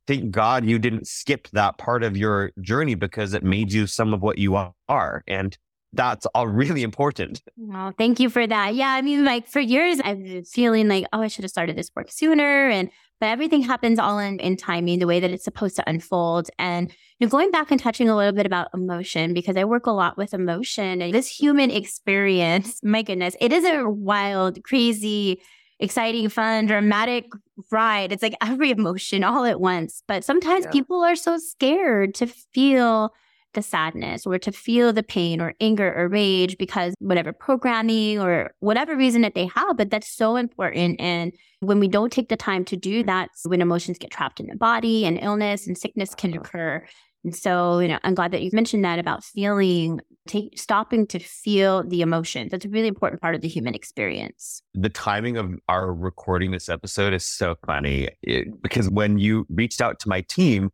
thank 0.08 0.32
God 0.32 0.66
you 0.66 0.80
didn't 0.80 1.08
skip 1.08 1.48
that 1.50 1.78
part 1.78 2.04
of 2.04 2.18
your 2.18 2.52
journey 2.62 2.96
because 2.96 3.34
it 3.34 3.44
made 3.44 3.72
you 3.72 3.88
some 3.88 4.14
of 4.14 4.22
what 4.22 4.38
you 4.38 4.56
are. 4.56 5.24
And 5.28 5.58
that's 5.96 6.26
all 6.28 6.48
really 6.48 6.84
important. 6.84 7.42
Oh, 7.74 7.92
thank 7.98 8.20
you 8.20 8.30
for 8.30 8.46
that. 8.46 8.76
Yeah, 8.76 8.90
I 8.90 9.02
mean, 9.02 9.26
like 9.26 9.48
for 9.48 9.60
years, 9.60 10.00
I've 10.00 10.24
been 10.24 10.44
feeling 10.46 10.88
like, 10.88 11.06
oh, 11.14 11.22
I 11.22 11.28
should 11.28 11.44
have 11.44 11.52
started 11.52 11.76
this 11.76 11.92
work 11.96 12.12
sooner. 12.12 12.70
And 12.70 12.90
but 13.20 13.28
everything 13.28 13.62
happens 13.62 13.98
all 13.98 14.20
in, 14.20 14.40
in 14.40 14.58
timing, 14.58 15.00
the 15.00 15.08
way 15.08 15.22
that 15.22 15.32
it's 15.32 15.46
supposed 15.46 15.78
to 15.78 15.90
unfold. 15.90 16.50
And 16.60 16.92
you 17.20 17.28
know, 17.28 17.30
going 17.30 17.50
back 17.50 17.72
and 17.72 17.80
touching 17.80 18.10
a 18.10 18.16
little 18.16 18.34
bit 18.34 18.46
about 18.46 18.68
emotion, 18.74 19.34
because 19.34 19.56
I 19.56 19.64
work 19.64 19.86
a 19.86 19.92
lot 19.92 20.18
with 20.18 20.34
emotion 20.34 21.02
and 21.02 21.14
this 21.14 21.30
human 21.30 21.72
experience, 21.72 22.80
my 22.84 23.02
goodness, 23.02 23.36
it 23.40 23.54
is 23.54 23.64
a 23.64 23.90
wild, 23.90 24.62
crazy, 24.64 25.42
exciting, 25.80 26.28
fun, 26.30 26.66
dramatic 26.66 27.26
ride. 27.72 28.12
It's 28.12 28.24
like 28.24 28.36
every 28.42 28.72
emotion 28.72 29.24
all 29.24 29.46
at 29.46 29.62
once. 29.62 30.04
But 30.08 30.24
sometimes 30.24 30.66
yeah. 30.66 30.72
people 30.72 31.02
are 31.04 31.16
so 31.16 31.38
scared 31.38 32.16
to 32.16 32.28
feel 32.28 33.14
the 33.56 33.62
sadness 33.62 34.26
or 34.26 34.38
to 34.38 34.52
feel 34.52 34.94
the 34.94 35.04
pain 35.04 35.42
or 35.42 35.54
anger 35.60 35.94
or 35.96 36.08
rage 36.08 36.58
because 36.58 36.94
whatever 37.00 37.34
programming 37.34 38.20
or 38.20 38.52
whatever 38.60 38.96
reason 38.96 39.24
that 39.24 39.34
they 39.34 39.48
have. 39.48 39.78
But 39.78 39.90
that's 39.90 40.10
so 40.10 40.36
important. 40.36 41.02
And 41.02 41.34
when 41.62 41.80
we 41.80 41.88
don't 41.88 42.12
take 42.12 42.30
the 42.30 42.38
time 42.38 42.64
to 42.66 42.78
do 42.78 43.04
that, 43.04 43.30
when 43.46 43.62
emotions 43.62 43.98
get 43.98 44.12
trapped 44.12 44.40
in 44.40 44.48
the 44.48 44.56
body 44.56 45.06
and 45.06 45.18
illness 45.20 45.66
and 45.66 45.78
sickness 45.78 46.14
can 46.14 46.32
uh-huh. 46.32 46.42
occur. 46.42 46.86
And 47.24 47.36
so, 47.36 47.80
you 47.80 47.88
know, 47.88 47.98
I'm 48.04 48.14
glad 48.14 48.32
that 48.34 48.44
you've 48.44 48.54
mentioned 48.54 48.86
that 48.86 49.00
about 49.00 49.24
feeling, 49.24 50.00
take, 50.28 50.60
stopping 50.60 51.08
to 51.08 51.18
feel 51.18 51.84
the 51.84 52.02
emotions. 52.02 52.52
That's 52.52 52.66
a 52.66 52.70
really 52.70 52.88
important 52.88 53.20
part 53.20 53.34
of 53.34 53.42
the 53.42 53.48
human 53.48 53.74
experience. 53.74 54.62
The 54.76 54.90
timing 54.90 55.36
of 55.36 55.52
our 55.68 55.92
recording 55.92 56.52
this 56.52 56.70
episode 56.70 57.14
is 57.14 57.26
so 57.26 57.56
funny 57.66 58.10
it, 58.22 58.62
because 58.62 58.92
when 58.92 59.18
you 59.18 59.48
reached 59.50 59.82
out 59.82 60.00
to 60.02 60.08
my 60.08 60.22
team, 60.22 60.70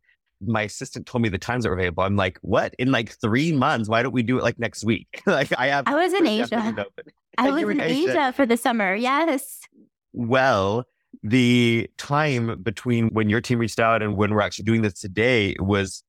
my 0.46 0.62
assistant 0.62 1.06
told 1.06 1.22
me 1.22 1.28
the 1.28 1.38
times 1.38 1.64
that 1.64 1.70
were 1.70 1.76
available. 1.76 2.02
I'm 2.02 2.16
like, 2.16 2.38
what? 2.42 2.74
In 2.78 2.92
like 2.92 3.12
three 3.20 3.52
months? 3.52 3.88
Why 3.88 4.02
don't 4.02 4.12
we 4.12 4.22
do 4.22 4.38
it 4.38 4.42
like 4.42 4.58
next 4.58 4.84
week? 4.84 5.22
like 5.26 5.52
I 5.58 5.68
have. 5.68 5.86
I 5.86 5.94
was 5.94 6.12
in 6.12 6.26
Asia. 6.26 6.86
I 7.38 7.50
was 7.50 7.62
in 7.62 7.80
Asia. 7.80 8.10
Asia 8.10 8.32
for 8.32 8.46
the 8.46 8.56
summer. 8.56 8.94
Yes. 8.94 9.60
Well, 10.12 10.84
the 11.22 11.88
time 11.96 12.60
between 12.62 13.08
when 13.08 13.28
your 13.28 13.40
team 13.40 13.58
reached 13.58 13.80
out 13.80 14.02
and 14.02 14.16
when 14.16 14.34
we're 14.34 14.40
actually 14.40 14.64
doing 14.64 14.82
this 14.82 14.94
today 14.94 15.54
was 15.58 16.02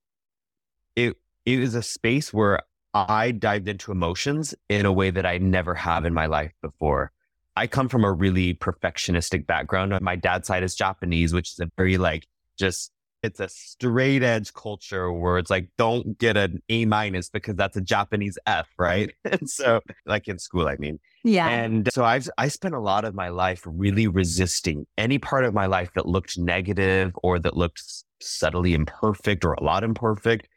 it 0.96 1.16
it 1.46 1.60
is 1.60 1.75
a 1.75 1.84
space 1.84 2.34
where 2.34 2.62
I 2.94 3.32
dived 3.32 3.68
into 3.68 3.92
emotions 3.92 4.54
in 4.70 4.86
a 4.86 4.92
way 4.94 5.10
that 5.10 5.25
I 5.25 5.38
never 5.40 5.74
have 5.75 6.06
in 6.06 6.13
my 6.13 6.28
life 6.28 6.52
before. 6.62 7.12
I 7.56 7.68
come 7.68 7.90
from 7.90 8.04
a 8.04 8.12
really 8.12 8.54
perfectionistic 8.54 9.46
background. 9.46 10.00
My 10.02 10.16
dad's 10.16 10.48
side 10.48 10.63
is 10.63 10.75
Japanese, 10.75 11.34
which 11.34 11.52
is 11.52 11.60
a 11.60 11.70
very 11.78 11.98
like 11.98 12.28
just 12.58 12.92
it's 13.24 13.39
a 13.39 13.48
straight 13.48 14.22
edge 14.22 14.53
culture 14.53 15.12
where 15.12 15.38
it's 15.38 15.50
like 15.50 15.70
don't 15.77 16.18
get 16.18 16.36
an 16.36 16.62
A 16.70 16.86
minus 16.86 17.30
because 17.30 17.56
that's 17.56 17.77
a 17.77 17.82
Japanese 17.82 18.38
F, 18.46 18.68
right? 18.77 19.13
and 19.24 19.50
so 19.50 19.80
like 20.06 20.27
in 20.27 20.38
school, 20.38 20.68
I 20.68 20.75
mean. 20.75 21.00
Yeah. 21.24 21.48
And 21.48 21.89
so 21.92 22.03
I've 22.03 22.30
I 22.38 22.50
spent 22.50 22.75
a 22.75 22.80
lot 22.80 23.06
of 23.06 23.15
my 23.15 23.30
life 23.30 23.62
really 23.65 24.08
resisting 24.08 24.86
any 24.98 25.18
part 25.18 25.46
of 25.46 25.53
my 25.53 25.65
life 25.65 25.92
that 25.96 26.06
looked 26.06 26.38
negative 26.38 27.13
or 27.24 27.39
that 27.39 27.56
looked 27.56 27.82
subtly 28.20 28.74
imperfect 28.74 29.46
or 29.46 29.53
a 29.53 29.63
lot 29.63 29.84
imperfect. 29.84 30.50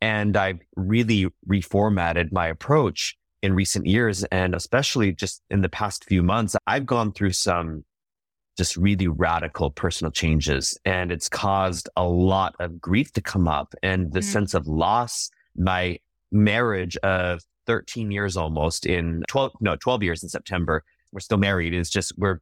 And 0.00 0.36
I've 0.36 0.60
really 0.76 1.28
reformatted 1.48 2.32
my 2.32 2.46
approach 2.46 3.16
in 3.42 3.54
recent 3.54 3.86
years. 3.86 4.24
And 4.24 4.54
especially 4.54 5.12
just 5.12 5.42
in 5.50 5.60
the 5.60 5.68
past 5.68 6.04
few 6.04 6.22
months, 6.22 6.56
I've 6.66 6.86
gone 6.86 7.12
through 7.12 7.32
some 7.32 7.84
just 8.56 8.76
really 8.76 9.08
radical 9.08 9.70
personal 9.70 10.10
changes. 10.10 10.78
And 10.84 11.10
it's 11.10 11.28
caused 11.28 11.88
a 11.96 12.04
lot 12.04 12.54
of 12.60 12.80
grief 12.80 13.12
to 13.14 13.20
come 13.20 13.48
up 13.48 13.74
and 13.82 14.12
the 14.12 14.20
mm. 14.20 14.24
sense 14.24 14.54
of 14.54 14.66
loss. 14.66 15.30
My 15.56 15.98
marriage 16.30 16.96
of 16.98 17.42
13 17.66 18.10
years 18.10 18.36
almost 18.36 18.86
in 18.86 19.22
12, 19.28 19.52
no, 19.60 19.76
12 19.76 20.02
years 20.02 20.22
in 20.22 20.28
September. 20.28 20.84
We're 21.12 21.20
still 21.20 21.38
married. 21.38 21.74
It's 21.74 21.90
just, 21.90 22.12
we're 22.18 22.40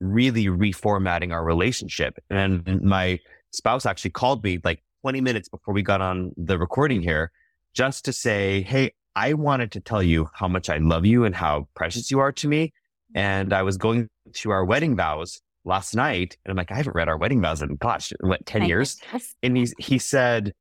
really 0.00 0.46
reformatting 0.46 1.32
our 1.32 1.44
relationship. 1.44 2.18
And 2.30 2.82
my 2.82 3.20
spouse 3.52 3.86
actually 3.86 4.10
called 4.10 4.44
me 4.44 4.58
like 4.62 4.82
20 5.02 5.20
minutes 5.20 5.48
before 5.48 5.74
we 5.74 5.82
got 5.82 6.00
on 6.00 6.32
the 6.36 6.58
recording 6.58 7.02
here 7.02 7.32
just 7.74 8.04
to 8.04 8.12
say, 8.12 8.62
Hey, 8.62 8.92
I 9.14 9.34
wanted 9.34 9.72
to 9.72 9.80
tell 9.80 10.02
you 10.02 10.28
how 10.34 10.48
much 10.48 10.70
I 10.70 10.78
love 10.78 11.04
you 11.04 11.24
and 11.24 11.34
how 11.34 11.68
precious 11.74 12.10
you 12.10 12.18
are 12.20 12.32
to 12.32 12.48
me. 12.48 12.72
And 13.14 13.52
I 13.52 13.62
was 13.62 13.76
going 13.76 14.08
to 14.34 14.50
our 14.50 14.64
wedding 14.64 14.96
vows 14.96 15.40
last 15.64 15.94
night 15.94 16.36
and 16.44 16.50
I'm 16.50 16.56
like, 16.56 16.72
I 16.72 16.76
haven't 16.76 16.94
read 16.94 17.08
our 17.08 17.16
wedding 17.16 17.40
vows 17.40 17.62
in 17.62 17.76
gosh, 17.76 18.12
what, 18.20 18.44
10 18.46 18.62
years? 18.68 19.00
And 19.42 19.56
he, 19.56 19.68
he 19.78 19.98
said, 19.98 20.52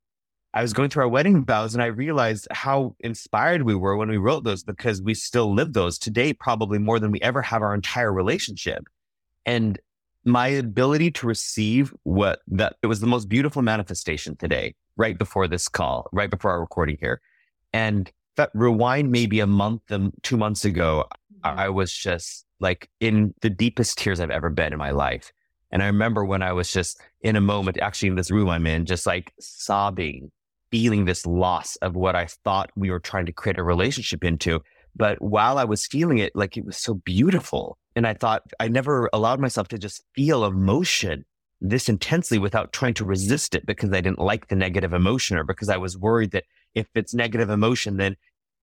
I 0.53 0.61
was 0.61 0.73
going 0.73 0.89
through 0.89 1.03
our 1.03 1.09
wedding 1.09 1.45
vows 1.45 1.73
and 1.73 1.81
I 1.81 1.87
realized 1.87 2.47
how 2.51 2.95
inspired 2.99 3.63
we 3.63 3.73
were 3.73 3.95
when 3.95 4.09
we 4.09 4.17
wrote 4.17 4.43
those 4.43 4.63
because 4.63 5.01
we 5.01 5.13
still 5.13 5.53
live 5.53 5.73
those 5.73 5.97
today, 5.97 6.33
probably 6.33 6.77
more 6.77 6.99
than 6.99 7.11
we 7.11 7.21
ever 7.21 7.41
have 7.41 7.61
our 7.61 7.73
entire 7.73 8.11
relationship. 8.11 8.83
And 9.45 9.79
my 10.23 10.47
ability 10.47 11.11
to 11.11 11.25
receive 11.25 11.93
what 12.03 12.41
that 12.47 12.75
it 12.83 12.87
was 12.87 12.99
the 12.99 13.07
most 13.07 13.27
beautiful 13.27 13.61
manifestation 13.61 14.35
today, 14.35 14.75
right 14.97 15.17
before 15.17 15.47
this 15.47 15.67
call, 15.67 16.07
right 16.11 16.29
before 16.29 16.51
our 16.51 16.59
recording 16.59 16.97
here. 16.99 17.21
And 17.73 18.11
that 18.35 18.51
rewind 18.53 19.11
maybe 19.11 19.39
a 19.39 19.47
month 19.47 19.89
and 19.89 20.11
two 20.21 20.37
months 20.37 20.65
ago. 20.65 21.05
Mm-hmm. 21.43 21.59
I 21.59 21.69
was 21.69 21.93
just 21.93 22.45
like 22.59 22.89
in 22.99 23.33
the 23.41 23.49
deepest 23.49 23.97
tears 23.97 24.19
I've 24.19 24.29
ever 24.29 24.49
been 24.49 24.73
in 24.73 24.79
my 24.79 24.91
life. 24.91 25.31
And 25.71 25.81
I 25.81 25.87
remember 25.87 26.25
when 26.25 26.43
I 26.43 26.51
was 26.51 26.71
just 26.71 26.99
in 27.21 27.35
a 27.35 27.41
moment, 27.41 27.79
actually 27.81 28.09
in 28.09 28.15
this 28.15 28.31
room 28.31 28.49
I'm 28.49 28.67
in, 28.67 28.85
just 28.85 29.05
like 29.05 29.33
sobbing 29.39 30.31
feeling 30.71 31.05
this 31.05 31.25
loss 31.25 31.75
of 31.77 31.95
what 31.95 32.15
I 32.15 32.27
thought 32.43 32.71
we 32.75 32.89
were 32.89 32.99
trying 32.99 33.25
to 33.25 33.33
create 33.33 33.59
a 33.59 33.63
relationship 33.63 34.23
into. 34.23 34.61
But 34.95 35.21
while 35.21 35.57
I 35.57 35.65
was 35.65 35.85
feeling 35.85 36.17
it, 36.17 36.35
like 36.35 36.57
it 36.57 36.65
was 36.65 36.77
so 36.77 36.95
beautiful. 36.95 37.77
And 37.95 38.07
I 38.07 38.13
thought 38.13 38.43
I 38.59 38.69
never 38.69 39.09
allowed 39.13 39.39
myself 39.39 39.67
to 39.69 39.77
just 39.77 40.03
feel 40.15 40.45
emotion 40.45 41.25
this 41.59 41.89
intensely 41.89 42.39
without 42.39 42.73
trying 42.73 42.95
to 42.95 43.05
resist 43.05 43.53
it 43.53 43.65
because 43.65 43.91
I 43.91 44.01
didn't 44.01 44.19
like 44.19 44.47
the 44.47 44.55
negative 44.55 44.93
emotion 44.93 45.37
or 45.37 45.43
because 45.43 45.69
I 45.69 45.77
was 45.77 45.97
worried 45.97 46.31
that 46.31 46.45
if 46.73 46.87
it's 46.95 47.13
negative 47.13 47.49
emotion, 47.49 47.97
then 47.97 48.15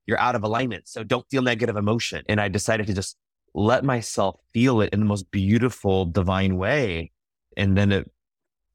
you're 0.08 0.18
out 0.18 0.34
of 0.34 0.42
alignment. 0.42 0.88
So 0.88 1.04
don't 1.04 1.26
feel 1.30 1.42
negative 1.42 1.76
emotion. 1.76 2.24
And 2.28 2.40
I 2.40 2.48
decided 2.48 2.86
to 2.88 2.94
just 2.94 3.16
let 3.54 3.84
myself 3.84 4.40
feel 4.52 4.80
it 4.80 4.92
in 4.92 5.00
the 5.00 5.06
most 5.06 5.30
beautiful, 5.30 6.06
divine 6.06 6.56
way. 6.56 7.12
And 7.56 7.76
then 7.76 7.92
it 7.92 8.10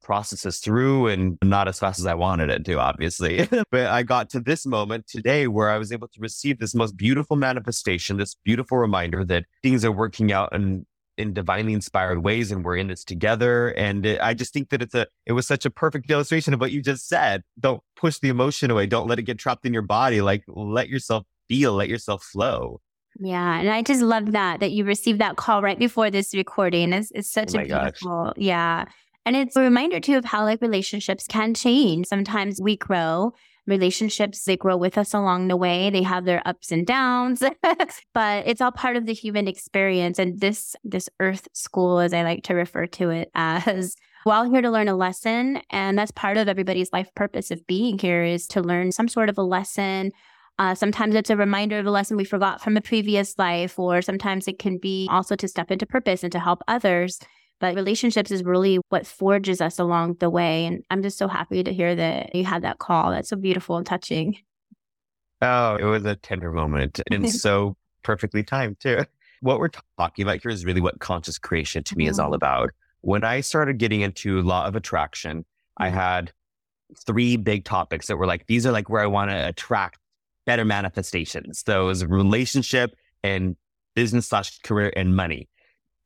processes 0.02 0.58
through 0.58 1.08
and 1.08 1.36
not 1.42 1.66
as 1.66 1.78
fast 1.80 1.98
as 1.98 2.06
I 2.06 2.14
wanted 2.14 2.50
it 2.50 2.64
to, 2.66 2.78
obviously. 2.78 3.48
but 3.70 3.86
I 3.86 4.04
got 4.04 4.30
to 4.30 4.40
this 4.40 4.64
moment 4.64 5.08
today 5.08 5.48
where 5.48 5.70
I 5.70 5.78
was 5.78 5.90
able 5.90 6.08
to 6.08 6.20
receive 6.20 6.58
this 6.58 6.74
most 6.74 6.96
beautiful 6.96 7.36
manifestation, 7.36 8.16
this 8.16 8.36
beautiful 8.44 8.78
reminder 8.78 9.24
that 9.24 9.46
things 9.62 9.84
are 9.84 9.92
working 9.92 10.30
out 10.30 10.54
in, 10.54 10.86
in 11.16 11.32
divinely 11.32 11.72
inspired 11.72 12.22
ways 12.24 12.50
and 12.50 12.64
we're 12.64 12.76
in 12.76 12.88
this 12.88 13.04
together. 13.04 13.68
And 13.68 14.04
it, 14.04 14.20
I 14.20 14.34
just 14.34 14.52
think 14.52 14.70
that 14.70 14.82
it's 14.82 14.94
a, 14.94 15.06
it 15.26 15.32
was 15.32 15.46
such 15.46 15.64
a 15.64 15.70
perfect 15.70 16.10
illustration 16.10 16.54
of 16.54 16.60
what 16.60 16.72
you 16.72 16.82
just 16.82 17.08
said. 17.08 17.42
Don't 17.58 17.82
push 17.96 18.18
the 18.18 18.28
emotion 18.28 18.70
away. 18.70 18.86
Don't 18.86 19.08
let 19.08 19.18
it 19.18 19.22
get 19.22 19.38
trapped 19.38 19.64
in 19.64 19.72
your 19.72 19.82
body. 19.82 20.20
Like 20.20 20.44
let 20.48 20.88
yourself 20.88 21.24
feel, 21.48 21.74
let 21.74 21.88
yourself 21.88 22.22
flow. 22.24 22.80
Yeah. 23.20 23.60
And 23.60 23.70
I 23.70 23.82
just 23.82 24.02
love 24.02 24.32
that, 24.32 24.60
that 24.60 24.72
you 24.72 24.84
received 24.84 25.20
that 25.20 25.36
call 25.36 25.62
right 25.62 25.78
before 25.78 26.10
this 26.10 26.34
recording. 26.34 26.92
It's, 26.92 27.12
it's 27.14 27.36
oh 27.36 27.40
such 27.42 27.54
oh 27.54 27.60
a 27.60 27.64
beautiful, 27.64 28.24
gosh. 28.24 28.34
yeah. 28.36 28.84
And 29.26 29.36
it's 29.36 29.56
a 29.56 29.60
reminder 29.60 30.00
too 30.00 30.18
of 30.18 30.24
how 30.24 30.44
like 30.44 30.60
relationships 30.60 31.26
can 31.26 31.54
change. 31.54 32.06
Sometimes 32.06 32.60
we 32.60 32.76
grow. 32.76 33.32
Relationships, 33.66 34.44
they 34.44 34.56
grow 34.56 34.76
with 34.76 34.98
us 34.98 35.14
along 35.14 35.48
the 35.48 35.56
way. 35.56 35.88
They 35.90 36.02
have 36.02 36.24
their 36.24 36.46
ups 36.46 36.70
and 36.70 36.86
downs, 36.86 37.42
but 38.14 38.46
it's 38.46 38.60
all 38.60 38.72
part 38.72 38.96
of 38.96 39.06
the 39.06 39.14
human 39.14 39.48
experience. 39.48 40.18
And 40.18 40.40
this, 40.40 40.76
this 40.84 41.08
earth 41.18 41.48
school, 41.52 41.98
as 41.98 42.12
I 42.12 42.22
like 42.22 42.42
to 42.44 42.54
refer 42.54 42.86
to 42.86 43.10
it 43.10 43.30
as, 43.34 43.96
we're 44.26 44.34
all 44.34 44.50
here 44.50 44.62
to 44.62 44.70
learn 44.70 44.88
a 44.88 44.96
lesson. 44.96 45.60
And 45.70 45.98
that's 45.98 46.10
part 46.10 46.36
of 46.36 46.48
everybody's 46.48 46.92
life 46.92 47.08
purpose 47.14 47.50
of 47.50 47.66
being 47.66 47.98
here 47.98 48.22
is 48.22 48.46
to 48.48 48.60
learn 48.60 48.92
some 48.92 49.08
sort 49.08 49.28
of 49.28 49.38
a 49.38 49.42
lesson. 49.42 50.12
Uh, 50.58 50.74
sometimes 50.74 51.14
it's 51.14 51.30
a 51.30 51.36
reminder 51.36 51.78
of 51.78 51.86
a 51.86 51.90
lesson 51.90 52.16
we 52.16 52.24
forgot 52.24 52.62
from 52.62 52.76
a 52.76 52.80
previous 52.80 53.38
life, 53.38 53.78
or 53.78 54.00
sometimes 54.02 54.46
it 54.46 54.58
can 54.58 54.78
be 54.78 55.08
also 55.10 55.34
to 55.36 55.48
step 55.48 55.70
into 55.70 55.84
purpose 55.84 56.22
and 56.22 56.32
to 56.32 56.38
help 56.38 56.62
others. 56.68 57.18
But 57.64 57.76
relationships 57.76 58.30
is 58.30 58.44
really 58.44 58.78
what 58.90 59.06
forges 59.06 59.62
us 59.62 59.78
along 59.78 60.16
the 60.20 60.28
way. 60.28 60.66
And 60.66 60.84
I'm 60.90 61.02
just 61.02 61.16
so 61.16 61.28
happy 61.28 61.64
to 61.64 61.72
hear 61.72 61.94
that 61.94 62.34
you 62.34 62.44
had 62.44 62.60
that 62.60 62.78
call. 62.78 63.10
That's 63.10 63.30
so 63.30 63.36
beautiful 63.36 63.78
and 63.78 63.86
touching. 63.86 64.36
Oh, 65.40 65.76
it 65.76 65.84
was 65.84 66.04
a 66.04 66.14
tender 66.14 66.52
moment 66.52 67.00
and 67.10 67.30
so 67.32 67.74
perfectly 68.02 68.42
timed 68.42 68.80
too. 68.80 69.06
What 69.40 69.60
we're 69.60 69.70
talking 69.96 70.24
about 70.24 70.42
here 70.42 70.50
is 70.50 70.66
really 70.66 70.82
what 70.82 71.00
conscious 71.00 71.38
creation 71.38 71.82
to 71.84 71.96
me 71.96 72.04
mm-hmm. 72.04 72.10
is 72.10 72.18
all 72.18 72.34
about. 72.34 72.68
When 73.00 73.24
I 73.24 73.40
started 73.40 73.78
getting 73.78 74.02
into 74.02 74.42
law 74.42 74.66
of 74.66 74.76
attraction, 74.76 75.38
mm-hmm. 75.38 75.84
I 75.84 75.88
had 75.88 76.32
three 77.06 77.38
big 77.38 77.64
topics 77.64 78.08
that 78.08 78.18
were 78.18 78.26
like, 78.26 78.46
these 78.46 78.66
are 78.66 78.72
like 78.72 78.90
where 78.90 79.00
I 79.00 79.06
want 79.06 79.30
to 79.30 79.48
attract 79.48 79.98
better 80.44 80.66
manifestations. 80.66 81.62
Those 81.62 82.04
relationship 82.04 82.94
and 83.22 83.56
business 83.94 84.28
slash 84.28 84.58
career 84.58 84.92
and 84.94 85.16
money. 85.16 85.48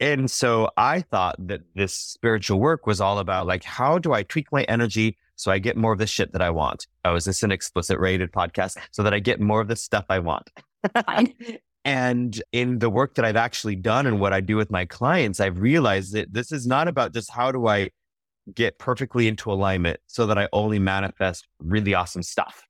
And 0.01 0.31
so 0.31 0.71
I 0.77 1.01
thought 1.01 1.37
that 1.49 1.63
this 1.75 1.93
spiritual 1.93 2.61
work 2.61 2.87
was 2.87 3.01
all 3.01 3.19
about 3.19 3.47
like, 3.47 3.65
how 3.65 3.99
do 3.99 4.13
I 4.13 4.23
tweak 4.23 4.53
my 4.53 4.63
energy 4.65 5.17
so 5.35 5.51
I 5.51 5.59
get 5.59 5.77
more 5.77 5.93
of 5.93 5.99
the 5.99 6.07
shit 6.07 6.33
that 6.33 6.43
I 6.43 6.51
want? 6.51 6.87
Oh, 7.05 7.17
is 7.17 7.25
this 7.25 7.43
an 7.43 7.51
explicit 7.51 7.99
rated 7.99 8.33
podcast? 8.33 8.77
So 8.93 9.03
that 9.03 9.15
I 9.15 9.19
get 9.19 9.41
more 9.41 9.61
of 9.61 9.69
the 9.69 9.77
stuff 9.77 10.05
I 10.09 10.21
want. 10.21 10.51
and 11.85 12.43
in 12.53 12.79
the 12.79 12.91
work 12.91 13.17
that 13.17 13.25
I've 13.25 13.37
actually 13.37 13.77
done 13.77 14.07
and 14.07 14.21
what 14.21 14.33
I 14.33 14.41
do 14.41 14.57
with 14.57 14.71
my 14.71 14.85
clients, 14.85 15.41
I've 15.41 15.59
realized 15.59 16.13
that 16.13 16.33
this 16.33 16.53
is 16.53 16.67
not 16.67 16.87
about 16.87 17.13
just 17.13 17.31
how 17.31 17.51
do 17.51 17.67
I 17.67 17.91
get 18.55 18.79
perfectly 18.79 19.27
into 19.29 19.53
alignment 19.53 20.01
so 20.07 20.27
that 20.27 20.39
I 20.39 20.49
only 20.53 20.79
manifest 20.79 21.47
really 21.59 21.95
awesome 21.95 22.23
stuff 22.23 22.65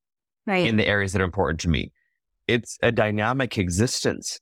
right. 0.47 0.67
in 0.67 0.77
the 0.77 0.87
areas 0.87 1.13
that 1.13 1.21
are 1.21 1.27
important 1.27 1.61
to 1.61 1.69
me. 1.69 1.93
It's 2.47 2.79
a 2.83 2.91
dynamic 2.91 3.59
existence 3.59 4.41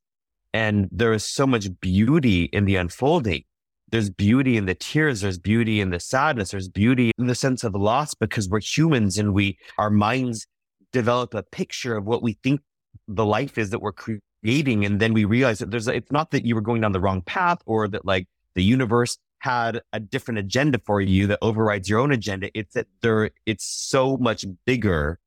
and 0.57 0.88
there 0.90 1.12
is 1.12 1.23
so 1.23 1.47
much 1.47 1.69
beauty 1.83 2.45
in 2.45 2.64
the 2.64 2.77
unfolding. 2.77 3.42
There's 3.90 4.09
beauty 4.09 4.57
in 4.57 4.64
the 4.64 4.75
tears. 4.75 5.21
There's 5.21 5.38
beauty 5.38 5.83
in 5.83 5.90
the 5.90 6.01
sadness. 6.01 6.53
There's 6.53 6.71
beauty 6.71 7.12
in 7.19 7.27
the 7.27 7.35
sense 7.35 7.62
of 7.62 7.75
loss 7.75 8.14
because 8.14 8.49
we're 8.49 8.61
humans 8.61 9.19
and 9.19 9.35
we, 9.35 9.59
our 9.77 9.90
minds 9.90 10.47
develop 10.92 11.35
a 11.35 11.42
picture 11.42 11.95
of 11.95 12.07
what 12.07 12.23
we 12.23 12.38
think 12.42 12.62
the 13.07 13.27
life 13.27 13.59
is 13.59 13.69
that 13.69 13.81
we're 13.81 13.92
creating. 13.92 14.87
And 14.87 14.99
then 14.99 15.12
we 15.12 15.27
realize 15.27 15.59
that 15.59 15.71
there's, 15.71 15.88
it's 15.88 16.11
not 16.11 16.31
that 16.31 16.47
you 16.47 16.55
were 16.55 16.62
going 16.62 16.81
down 16.81 16.92
the 16.92 17.01
wrong 17.01 17.21
path 17.21 17.59
or 17.66 17.87
that 17.88 18.07
like 18.07 18.27
the 18.55 18.64
universe 18.64 19.19
had 19.40 19.83
a 19.92 20.01
different 20.01 20.38
agenda 20.38 20.81
for 20.87 21.03
you 21.03 21.27
that 21.27 21.38
overrides 21.42 21.87
your 21.87 22.01
own 22.01 22.12
agenda. 22.12 22.49
It's 22.55 22.73
that 22.73 22.87
there, 23.03 23.31
it's 23.45 23.66
so 23.66 24.16
much 24.16 24.47
bigger 24.64 25.19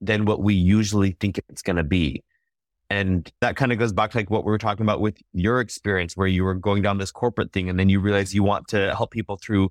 than 0.00 0.26
what 0.26 0.40
we 0.40 0.54
usually 0.54 1.16
think 1.18 1.38
it's 1.38 1.60
going 1.60 1.76
to 1.76 1.82
be. 1.82 2.22
And 2.90 3.30
that 3.40 3.54
kind 3.54 3.70
of 3.70 3.78
goes 3.78 3.92
back 3.92 4.10
to 4.10 4.18
like 4.18 4.30
what 4.30 4.44
we 4.44 4.50
were 4.50 4.58
talking 4.58 4.84
about 4.84 5.00
with 5.00 5.16
your 5.32 5.60
experience 5.60 6.16
where 6.16 6.26
you 6.26 6.42
were 6.42 6.54
going 6.54 6.82
down 6.82 6.98
this 6.98 7.12
corporate 7.12 7.52
thing 7.52 7.70
and 7.70 7.78
then 7.78 7.88
you 7.88 8.00
realize 8.00 8.34
you 8.34 8.42
want 8.42 8.66
to 8.68 8.94
help 8.96 9.12
people 9.12 9.36
through 9.36 9.70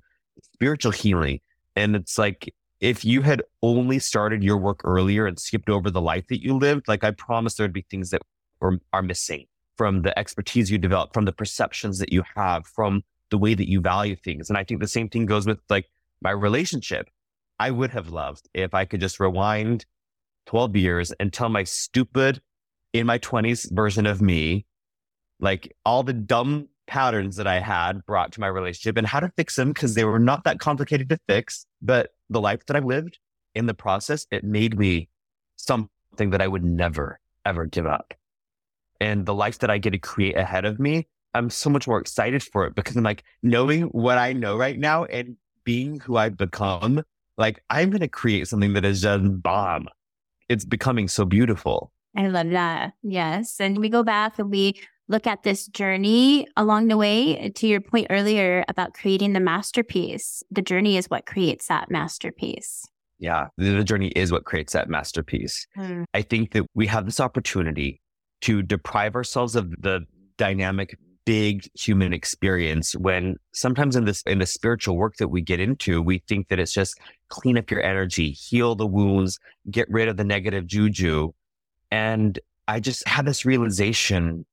spiritual 0.54 0.90
healing. 0.90 1.40
And 1.76 1.94
it's 1.94 2.16
like 2.16 2.52
if 2.80 3.04
you 3.04 3.20
had 3.20 3.42
only 3.62 3.98
started 3.98 4.42
your 4.42 4.56
work 4.56 4.80
earlier 4.84 5.26
and 5.26 5.38
skipped 5.38 5.68
over 5.68 5.90
the 5.90 6.00
life 6.00 6.26
that 6.28 6.42
you 6.42 6.56
lived, 6.56 6.88
like 6.88 7.04
I 7.04 7.10
promise 7.10 7.54
there'd 7.54 7.74
be 7.74 7.84
things 7.90 8.08
that 8.10 8.22
are, 8.62 8.78
are 8.94 9.02
missing 9.02 9.46
from 9.76 10.02
the 10.02 10.18
expertise 10.18 10.70
you 10.70 10.78
develop, 10.78 11.12
from 11.12 11.26
the 11.26 11.32
perceptions 11.32 11.98
that 11.98 12.12
you 12.12 12.22
have, 12.36 12.66
from 12.66 13.02
the 13.30 13.38
way 13.38 13.54
that 13.54 13.68
you 13.68 13.82
value 13.82 14.16
things. 14.16 14.48
And 14.48 14.56
I 14.56 14.64
think 14.64 14.80
the 14.80 14.88
same 14.88 15.08
thing 15.10 15.26
goes 15.26 15.46
with 15.46 15.58
like 15.68 15.90
my 16.22 16.30
relationship. 16.30 17.08
I 17.58 17.70
would 17.70 17.90
have 17.90 18.08
loved 18.08 18.48
if 18.54 18.72
I 18.72 18.86
could 18.86 19.00
just 19.00 19.20
rewind 19.20 19.84
12 20.46 20.76
years 20.76 21.12
and 21.12 21.30
tell 21.30 21.50
my 21.50 21.64
stupid 21.64 22.40
in 22.92 23.06
my 23.06 23.18
20s 23.18 23.70
version 23.72 24.06
of 24.06 24.20
me, 24.20 24.66
like 25.38 25.74
all 25.84 26.02
the 26.02 26.12
dumb 26.12 26.68
patterns 26.86 27.36
that 27.36 27.46
I 27.46 27.60
had 27.60 28.04
brought 28.04 28.32
to 28.32 28.40
my 28.40 28.48
relationship 28.48 28.96
and 28.96 29.06
how 29.06 29.20
to 29.20 29.32
fix 29.36 29.56
them 29.56 29.68
because 29.72 29.94
they 29.94 30.04
were 30.04 30.18
not 30.18 30.44
that 30.44 30.58
complicated 30.58 31.08
to 31.10 31.18
fix. 31.28 31.66
But 31.80 32.10
the 32.28 32.40
life 32.40 32.66
that 32.66 32.76
I 32.76 32.80
lived 32.80 33.18
in 33.54 33.66
the 33.66 33.74
process, 33.74 34.26
it 34.30 34.44
made 34.44 34.78
me 34.78 35.08
something 35.56 36.30
that 36.30 36.42
I 36.42 36.48
would 36.48 36.64
never, 36.64 37.20
ever 37.44 37.66
give 37.66 37.86
up. 37.86 38.14
And 39.00 39.24
the 39.24 39.34
life 39.34 39.60
that 39.60 39.70
I 39.70 39.78
get 39.78 39.90
to 39.90 39.98
create 39.98 40.36
ahead 40.36 40.64
of 40.64 40.78
me, 40.78 41.06
I'm 41.32 41.48
so 41.48 41.70
much 41.70 41.86
more 41.86 42.00
excited 42.00 42.42
for 42.42 42.66
it 42.66 42.74
because 42.74 42.96
I'm 42.96 43.04
like 43.04 43.22
knowing 43.42 43.82
what 43.84 44.18
I 44.18 44.32
know 44.32 44.56
right 44.56 44.78
now 44.78 45.04
and 45.04 45.36
being 45.64 46.00
who 46.00 46.16
I've 46.16 46.36
become, 46.36 47.02
like 47.38 47.62
I'm 47.70 47.90
going 47.90 48.00
to 48.00 48.08
create 48.08 48.48
something 48.48 48.72
that 48.74 48.84
is 48.84 49.02
just 49.02 49.42
bomb. 49.42 49.86
It's 50.48 50.64
becoming 50.64 51.06
so 51.06 51.24
beautiful. 51.24 51.92
I 52.16 52.26
love 52.28 52.50
that. 52.50 52.92
Yes. 53.02 53.60
And 53.60 53.78
we 53.78 53.88
go 53.88 54.02
back 54.02 54.38
and 54.38 54.50
we 54.50 54.80
look 55.08 55.26
at 55.26 55.42
this 55.42 55.66
journey 55.66 56.46
along 56.56 56.88
the 56.88 56.96
way. 56.96 57.50
To 57.50 57.66
your 57.66 57.80
point 57.80 58.06
earlier 58.10 58.64
about 58.68 58.94
creating 58.94 59.32
the 59.32 59.40
masterpiece, 59.40 60.42
the 60.50 60.62
journey 60.62 60.96
is 60.96 61.06
what 61.06 61.26
creates 61.26 61.66
that 61.68 61.90
masterpiece. 61.90 62.86
Yeah, 63.18 63.48
the 63.58 63.84
journey 63.84 64.08
is 64.08 64.32
what 64.32 64.44
creates 64.44 64.72
that 64.72 64.88
masterpiece. 64.88 65.66
Hmm. 65.74 66.04
I 66.14 66.22
think 66.22 66.52
that 66.52 66.64
we 66.74 66.86
have 66.86 67.04
this 67.04 67.20
opportunity 67.20 68.00
to 68.42 68.62
deprive 68.62 69.14
ourselves 69.14 69.56
of 69.56 69.70
the 69.78 70.00
dynamic 70.38 70.96
big 71.26 71.68
human 71.74 72.14
experience 72.14 72.92
when 72.94 73.36
sometimes 73.52 73.94
in 73.94 74.06
this 74.06 74.22
in 74.22 74.38
the 74.38 74.46
spiritual 74.46 74.96
work 74.96 75.16
that 75.16 75.28
we 75.28 75.42
get 75.42 75.60
into 75.60 76.00
we 76.00 76.22
think 76.26 76.48
that 76.48 76.58
it's 76.58 76.72
just 76.72 76.98
clean 77.28 77.58
up 77.58 77.70
your 77.70 77.82
energy 77.82 78.30
heal 78.30 78.74
the 78.74 78.86
wounds 78.86 79.38
get 79.70 79.86
rid 79.90 80.08
of 80.08 80.16
the 80.16 80.24
negative 80.24 80.66
juju 80.66 81.30
and 81.90 82.38
i 82.68 82.80
just 82.80 83.06
had 83.08 83.24
this 83.24 83.44
realization 83.44 84.44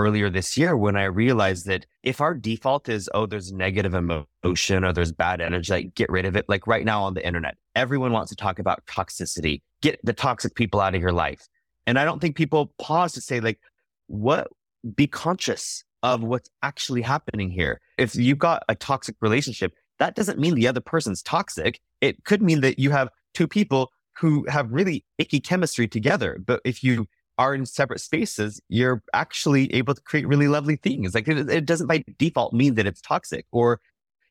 earlier 0.00 0.30
this 0.30 0.56
year 0.56 0.76
when 0.76 0.96
I 0.96 1.04
realized 1.04 1.66
that 1.66 1.84
if 2.02 2.20
our 2.22 2.34
default 2.34 2.88
is, 2.88 3.10
oh, 3.12 3.26
there's 3.26 3.52
negative 3.52 3.92
emotion 3.92 4.82
or 4.82 4.92
there's 4.94 5.12
bad 5.12 5.42
energy, 5.42 5.72
like 5.72 5.94
get 5.94 6.08
rid 6.08 6.24
of 6.24 6.36
it. 6.36 6.46
Like 6.48 6.66
right 6.66 6.84
now 6.86 7.02
on 7.02 7.12
the 7.12 7.26
internet, 7.26 7.56
everyone 7.76 8.12
wants 8.12 8.30
to 8.30 8.36
talk 8.36 8.58
about 8.58 8.84
toxicity, 8.86 9.60
get 9.82 10.00
the 10.02 10.14
toxic 10.14 10.54
people 10.54 10.80
out 10.80 10.94
of 10.94 11.02
your 11.02 11.12
life. 11.12 11.46
And 11.86 11.98
I 11.98 12.04
don't 12.06 12.18
think 12.18 12.34
people 12.34 12.72
pause 12.78 13.12
to 13.12 13.20
say, 13.20 13.40
like, 13.40 13.58
what, 14.06 14.48
be 14.94 15.06
conscious 15.06 15.84
of 16.02 16.22
what's 16.22 16.48
actually 16.62 17.02
happening 17.02 17.50
here. 17.50 17.80
If 17.98 18.16
you've 18.16 18.38
got 18.38 18.62
a 18.68 18.74
toxic 18.74 19.16
relationship, 19.20 19.72
that 19.98 20.14
doesn't 20.14 20.38
mean 20.38 20.54
the 20.54 20.66
other 20.66 20.80
person's 20.80 21.22
toxic. 21.22 21.78
It 22.00 22.24
could 22.24 22.40
mean 22.40 22.62
that 22.62 22.78
you 22.78 22.90
have 22.90 23.10
two 23.34 23.46
people 23.46 23.90
who 24.18 24.46
have 24.48 24.70
really 24.70 25.04
icky 25.18 25.40
chemistry 25.40 25.88
together. 25.88 26.38
But 26.44 26.60
if 26.64 26.82
you 26.82 27.06
are 27.38 27.54
in 27.54 27.64
separate 27.64 28.00
spaces, 28.00 28.60
you're 28.68 29.02
actually 29.14 29.72
able 29.74 29.94
to 29.94 30.02
create 30.02 30.28
really 30.28 30.48
lovely 30.48 30.76
things. 30.76 31.14
Like 31.14 31.26
it, 31.26 31.48
it 31.48 31.64
doesn't 31.64 31.86
by 31.86 32.04
default 32.18 32.52
mean 32.52 32.74
that 32.74 32.86
it's 32.86 33.00
toxic. 33.00 33.46
Or 33.50 33.80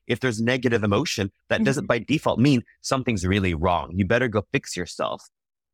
if 0.06 0.20
there's 0.20 0.40
negative 0.40 0.84
emotion, 0.84 1.32
that 1.48 1.64
doesn't 1.64 1.84
mm-hmm. 1.84 1.88
by 1.88 1.98
default 2.00 2.38
mean 2.38 2.62
something's 2.82 3.26
really 3.26 3.54
wrong. 3.54 3.92
You 3.94 4.04
better 4.04 4.28
go 4.28 4.44
fix 4.52 4.76
yourself. 4.76 5.28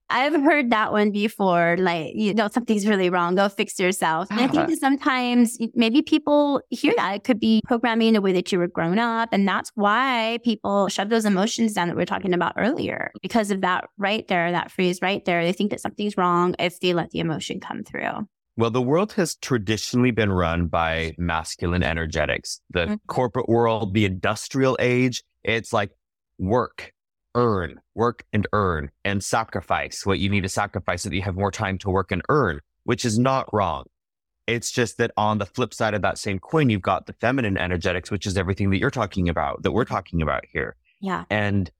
I've 0.09 0.35
heard 0.35 0.71
that 0.71 0.93
one 0.93 1.11
before. 1.11 1.77
Like, 1.79 2.13
you 2.15 2.33
know, 2.35 2.49
something's 2.53 2.87
really 2.87 3.11
wrong. 3.11 3.35
Go 3.35 3.49
fix 3.49 3.79
yourself. 3.79 4.29
And 4.31 4.41
I 4.41 4.49
think 4.49 4.69
that 4.69 4.79
sometimes 4.79 5.59
maybe 5.75 6.03
people 6.03 6.61
hear 6.71 6.95
that. 6.97 7.17
It 7.17 7.25
could 7.25 7.41
be 7.41 7.61
programming 7.67 8.13
the 8.13 8.21
way 8.21 8.33
that 8.33 8.53
you 8.53 8.59
were 8.59 8.69
grown 8.69 8.99
up. 8.99 9.31
And 9.33 9.47
that's 9.47 9.71
why 9.75 10.39
people 10.45 10.89
shove 10.89 11.09
those 11.09 11.25
emotions 11.25 11.73
down 11.73 11.89
that 11.89 11.97
we 11.97 12.03
are 12.03 12.07
talking 12.07 12.33
about 12.33 12.53
earlier 12.57 13.11
because 13.21 13.51
of 13.51 13.63
that 13.63 13.89
right 13.99 14.27
there, 14.29 14.53
that 14.53 14.71
phrase 14.71 15.01
right 15.03 15.25
there. 15.25 15.45
They 15.45 15.53
think 15.53 15.71
that 15.71 15.81
something's 15.81 16.17
wrong 16.17 16.55
if 16.59 16.81
they 16.81 16.95
let 16.95 17.11
the 17.11 17.19
emotion 17.19 17.61
come 17.61 17.83
through. 17.83 18.29
Well, 18.59 18.71
the 18.71 18.81
world 18.81 19.13
has 19.15 19.35
traditionally 19.37 20.13
been 20.13 20.33
run 20.33 20.69
by 20.69 21.15
masculine 21.19 21.83
energetics. 21.83 22.61
The 22.71 22.87
mm-hmm. 22.87 22.95
corporate 23.07 23.49
world, 23.49 23.93
the 23.93 24.07
industrial 24.07 24.79
age, 24.81 25.23
it's 25.45 25.75
like 25.75 25.91
work, 26.39 26.93
earn, 27.37 27.81
work 27.95 28.25
and 28.33 28.49
earn, 28.53 28.91
and 29.05 29.23
sacrifice 29.23 30.05
what 30.05 30.19
you 30.19 30.29
need 30.29 30.43
to 30.43 30.49
sacrifice 30.49 31.03
so 31.03 31.11
that 31.11 31.15
you 31.15 31.23
have 31.23 31.37
more 31.37 31.53
time 31.53 31.79
to 31.79 31.91
work 31.91 32.11
and 32.11 32.23
earn, 32.29 32.61
which 32.85 33.05
is 33.05 33.19
not 33.19 33.47
wrong. 33.53 33.85
It's 34.49 34.71
just 34.71 34.99
that 34.99 35.11
on 35.17 35.39
the 35.39 35.47
flip 35.47 35.75
side 35.75 35.95
of 35.95 36.03
that 36.03 36.19
same 36.19 36.39
coin, 36.39 36.71
you've 36.71 36.83
got 36.83 37.07
the 37.07 37.13
feminine 37.15 37.59
energetics, 37.59 38.11
which 38.11 38.27
is 38.27 38.37
everything 38.37 38.71
that 38.71 38.79
you're 38.79 38.91
talking 38.91 39.29
about, 39.29 39.63
that 39.63 39.73
we're 39.73 39.85
talking 39.85 40.23
about 40.23 40.45
here. 40.53 40.77
Yeah. 41.01 41.25
And 41.31 41.71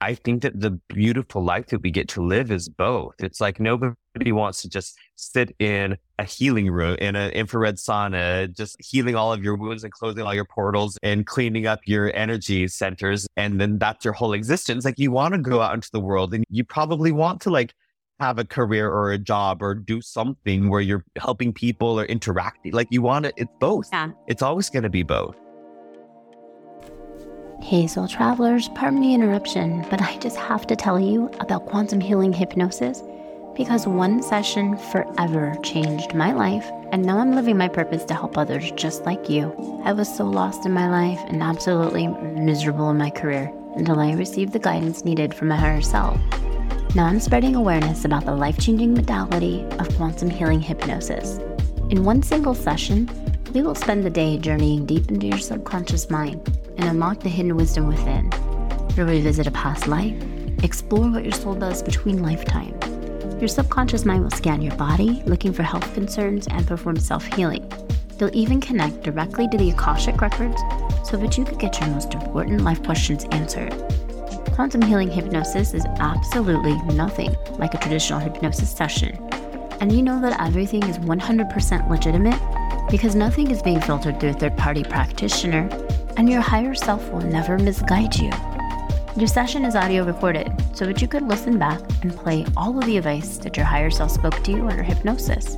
I 0.00 0.14
think 0.14 0.42
that 0.42 0.58
the 0.58 0.70
beautiful 0.88 1.44
life 1.44 1.66
that 1.68 1.82
we 1.82 1.90
get 1.90 2.08
to 2.10 2.24
live 2.24 2.50
is 2.50 2.68
both. 2.68 3.14
It's 3.18 3.40
like 3.40 3.60
nobody 3.60 4.32
wants 4.32 4.62
to 4.62 4.68
just 4.68 4.96
sit 5.16 5.54
in 5.58 5.98
a 6.18 6.24
healing 6.24 6.70
room 6.70 6.96
in 7.00 7.16
an 7.16 7.30
infrared 7.32 7.76
sauna, 7.76 8.54
just 8.56 8.76
healing 8.80 9.14
all 9.14 9.32
of 9.32 9.44
your 9.44 9.56
wounds 9.56 9.84
and 9.84 9.92
closing 9.92 10.22
all 10.22 10.34
your 10.34 10.46
portals 10.46 10.98
and 11.02 11.26
cleaning 11.26 11.66
up 11.66 11.80
your 11.84 12.14
energy 12.16 12.66
centers. 12.66 13.26
And 13.36 13.60
then 13.60 13.78
that's 13.78 14.04
your 14.04 14.14
whole 14.14 14.32
existence. 14.32 14.86
Like 14.86 14.98
you 14.98 15.10
want 15.10 15.34
to 15.34 15.38
go 15.38 15.60
out 15.60 15.74
into 15.74 15.90
the 15.92 16.00
world 16.00 16.32
and 16.32 16.44
you 16.48 16.64
probably 16.64 17.12
want 17.12 17.42
to 17.42 17.50
like 17.50 17.74
have 18.20 18.38
a 18.38 18.44
career 18.44 18.90
or 18.90 19.12
a 19.12 19.18
job 19.18 19.62
or 19.62 19.74
do 19.74 20.00
something 20.00 20.70
where 20.70 20.80
you're 20.80 21.04
helping 21.16 21.52
people 21.52 22.00
or 22.00 22.04
interacting. 22.06 22.72
Like 22.72 22.88
you 22.90 23.02
want 23.02 23.26
it, 23.26 23.34
it's 23.36 23.52
both. 23.60 23.88
Yeah. 23.92 24.10
It's 24.28 24.42
always 24.42 24.70
going 24.70 24.82
to 24.82 24.90
be 24.90 25.02
both. 25.02 25.36
Hey, 27.62 27.86
soul 27.86 28.08
travelers, 28.08 28.68
pardon 28.70 29.00
the 29.00 29.14
interruption, 29.14 29.86
but 29.90 30.02
I 30.02 30.16
just 30.16 30.36
have 30.36 30.66
to 30.66 30.74
tell 30.74 30.98
you 30.98 31.30
about 31.38 31.66
quantum 31.66 32.00
healing 32.00 32.32
hypnosis 32.32 33.02
because 33.54 33.86
one 33.86 34.22
session 34.22 34.76
forever 34.76 35.54
changed 35.62 36.14
my 36.14 36.32
life, 36.32 36.68
and 36.90 37.04
now 37.04 37.18
I'm 37.18 37.34
living 37.34 37.56
my 37.58 37.68
purpose 37.68 38.04
to 38.06 38.14
help 38.14 38.36
others 38.36 38.72
just 38.72 39.04
like 39.04 39.28
you. 39.28 39.52
I 39.84 39.92
was 39.92 40.12
so 40.12 40.24
lost 40.24 40.66
in 40.66 40.72
my 40.72 40.88
life 40.88 41.20
and 41.28 41.42
absolutely 41.42 42.08
miserable 42.08 42.90
in 42.90 42.96
my 42.96 43.10
career 43.10 43.52
until 43.76 44.00
I 44.00 44.14
received 44.14 44.52
the 44.52 44.58
guidance 44.58 45.04
needed 45.04 45.32
from 45.32 45.48
my 45.48 45.56
higher 45.56 45.82
self. 45.82 46.18
Now 46.96 47.06
I'm 47.06 47.20
spreading 47.20 47.54
awareness 47.54 48.04
about 48.04 48.24
the 48.24 48.34
life 48.34 48.58
changing 48.58 48.94
modality 48.94 49.62
of 49.78 49.94
quantum 49.96 50.30
healing 50.30 50.60
hypnosis. 50.60 51.38
In 51.90 52.04
one 52.04 52.22
single 52.22 52.54
session, 52.54 53.08
we 53.52 53.62
will 53.62 53.74
spend 53.74 54.04
the 54.04 54.10
day 54.10 54.38
journeying 54.38 54.86
deep 54.86 55.10
into 55.10 55.26
your 55.26 55.38
subconscious 55.38 56.08
mind 56.08 56.40
and 56.76 56.84
unlock 56.84 57.20
the 57.20 57.28
hidden 57.28 57.56
wisdom 57.56 57.88
within. 57.88 58.30
You'll 58.96 59.08
revisit 59.08 59.46
a 59.46 59.50
past 59.50 59.88
life, 59.88 60.14
explore 60.62 61.10
what 61.10 61.24
your 61.24 61.32
soul 61.32 61.54
does 61.54 61.82
between 61.82 62.22
lifetimes. 62.22 62.86
Your 63.40 63.48
subconscious 63.48 64.04
mind 64.04 64.22
will 64.22 64.30
scan 64.30 64.62
your 64.62 64.76
body, 64.76 65.22
looking 65.26 65.52
for 65.52 65.64
health 65.64 65.92
concerns, 65.94 66.46
and 66.46 66.66
perform 66.66 66.96
self 67.00 67.24
healing. 67.34 67.68
They'll 68.18 68.34
even 68.36 68.60
connect 68.60 69.02
directly 69.02 69.48
to 69.48 69.56
the 69.56 69.70
Akashic 69.70 70.20
records 70.20 70.60
so 71.04 71.16
that 71.16 71.36
you 71.36 71.44
could 71.44 71.58
get 71.58 71.80
your 71.80 71.88
most 71.88 72.14
important 72.14 72.60
life 72.60 72.82
questions 72.84 73.24
answered. 73.32 73.72
Quantum 74.52 74.82
healing 74.82 75.10
hypnosis 75.10 75.74
is 75.74 75.86
absolutely 75.98 76.76
nothing 76.94 77.34
like 77.58 77.74
a 77.74 77.78
traditional 77.78 78.20
hypnosis 78.20 78.70
session. 78.70 79.16
And 79.80 79.90
you 79.90 80.02
know 80.02 80.20
that 80.20 80.40
everything 80.40 80.82
is 80.84 80.98
100% 80.98 81.90
legitimate 81.90 82.38
because 82.90 83.14
nothing 83.14 83.50
is 83.50 83.62
being 83.62 83.78
filtered 83.80 84.18
through 84.18 84.30
a 84.30 84.34
third 84.34 84.56
party 84.56 84.82
practitioner, 84.82 85.68
and 86.16 86.28
your 86.28 86.40
higher 86.40 86.74
self 86.74 87.08
will 87.10 87.20
never 87.20 87.56
misguide 87.58 88.16
you. 88.16 88.32
Your 89.16 89.28
session 89.28 89.64
is 89.64 89.76
audio 89.76 90.04
recorded 90.04 90.52
so 90.74 90.86
that 90.86 91.02
you 91.02 91.08
could 91.08 91.22
listen 91.22 91.58
back 91.58 91.80
and 92.02 92.16
play 92.16 92.46
all 92.56 92.78
of 92.78 92.86
the 92.86 92.96
advice 92.96 93.38
that 93.38 93.56
your 93.56 93.66
higher 93.66 93.90
self 93.90 94.10
spoke 94.10 94.42
to 94.42 94.52
you 94.52 94.68
under 94.68 94.82
hypnosis. 94.82 95.56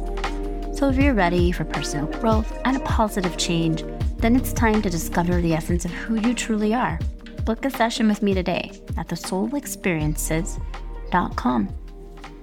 So, 0.76 0.88
if 0.88 0.96
you're 0.96 1.14
ready 1.14 1.52
for 1.52 1.64
personal 1.64 2.06
growth 2.06 2.52
and 2.64 2.76
a 2.76 2.80
positive 2.80 3.38
change, 3.38 3.84
then 4.18 4.34
it's 4.36 4.52
time 4.52 4.82
to 4.82 4.90
discover 4.90 5.40
the 5.40 5.54
essence 5.54 5.84
of 5.84 5.90
who 5.90 6.20
you 6.20 6.34
truly 6.34 6.74
are. 6.74 7.00
Book 7.44 7.64
a 7.64 7.70
session 7.70 8.06
with 8.08 8.22
me 8.22 8.34
today 8.34 8.70
at 8.96 9.08
thesoulexperiences.com. 9.08 11.68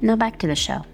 Now 0.02 0.16
back 0.16 0.40
to 0.40 0.48
the 0.48 0.56
show. 0.56 0.86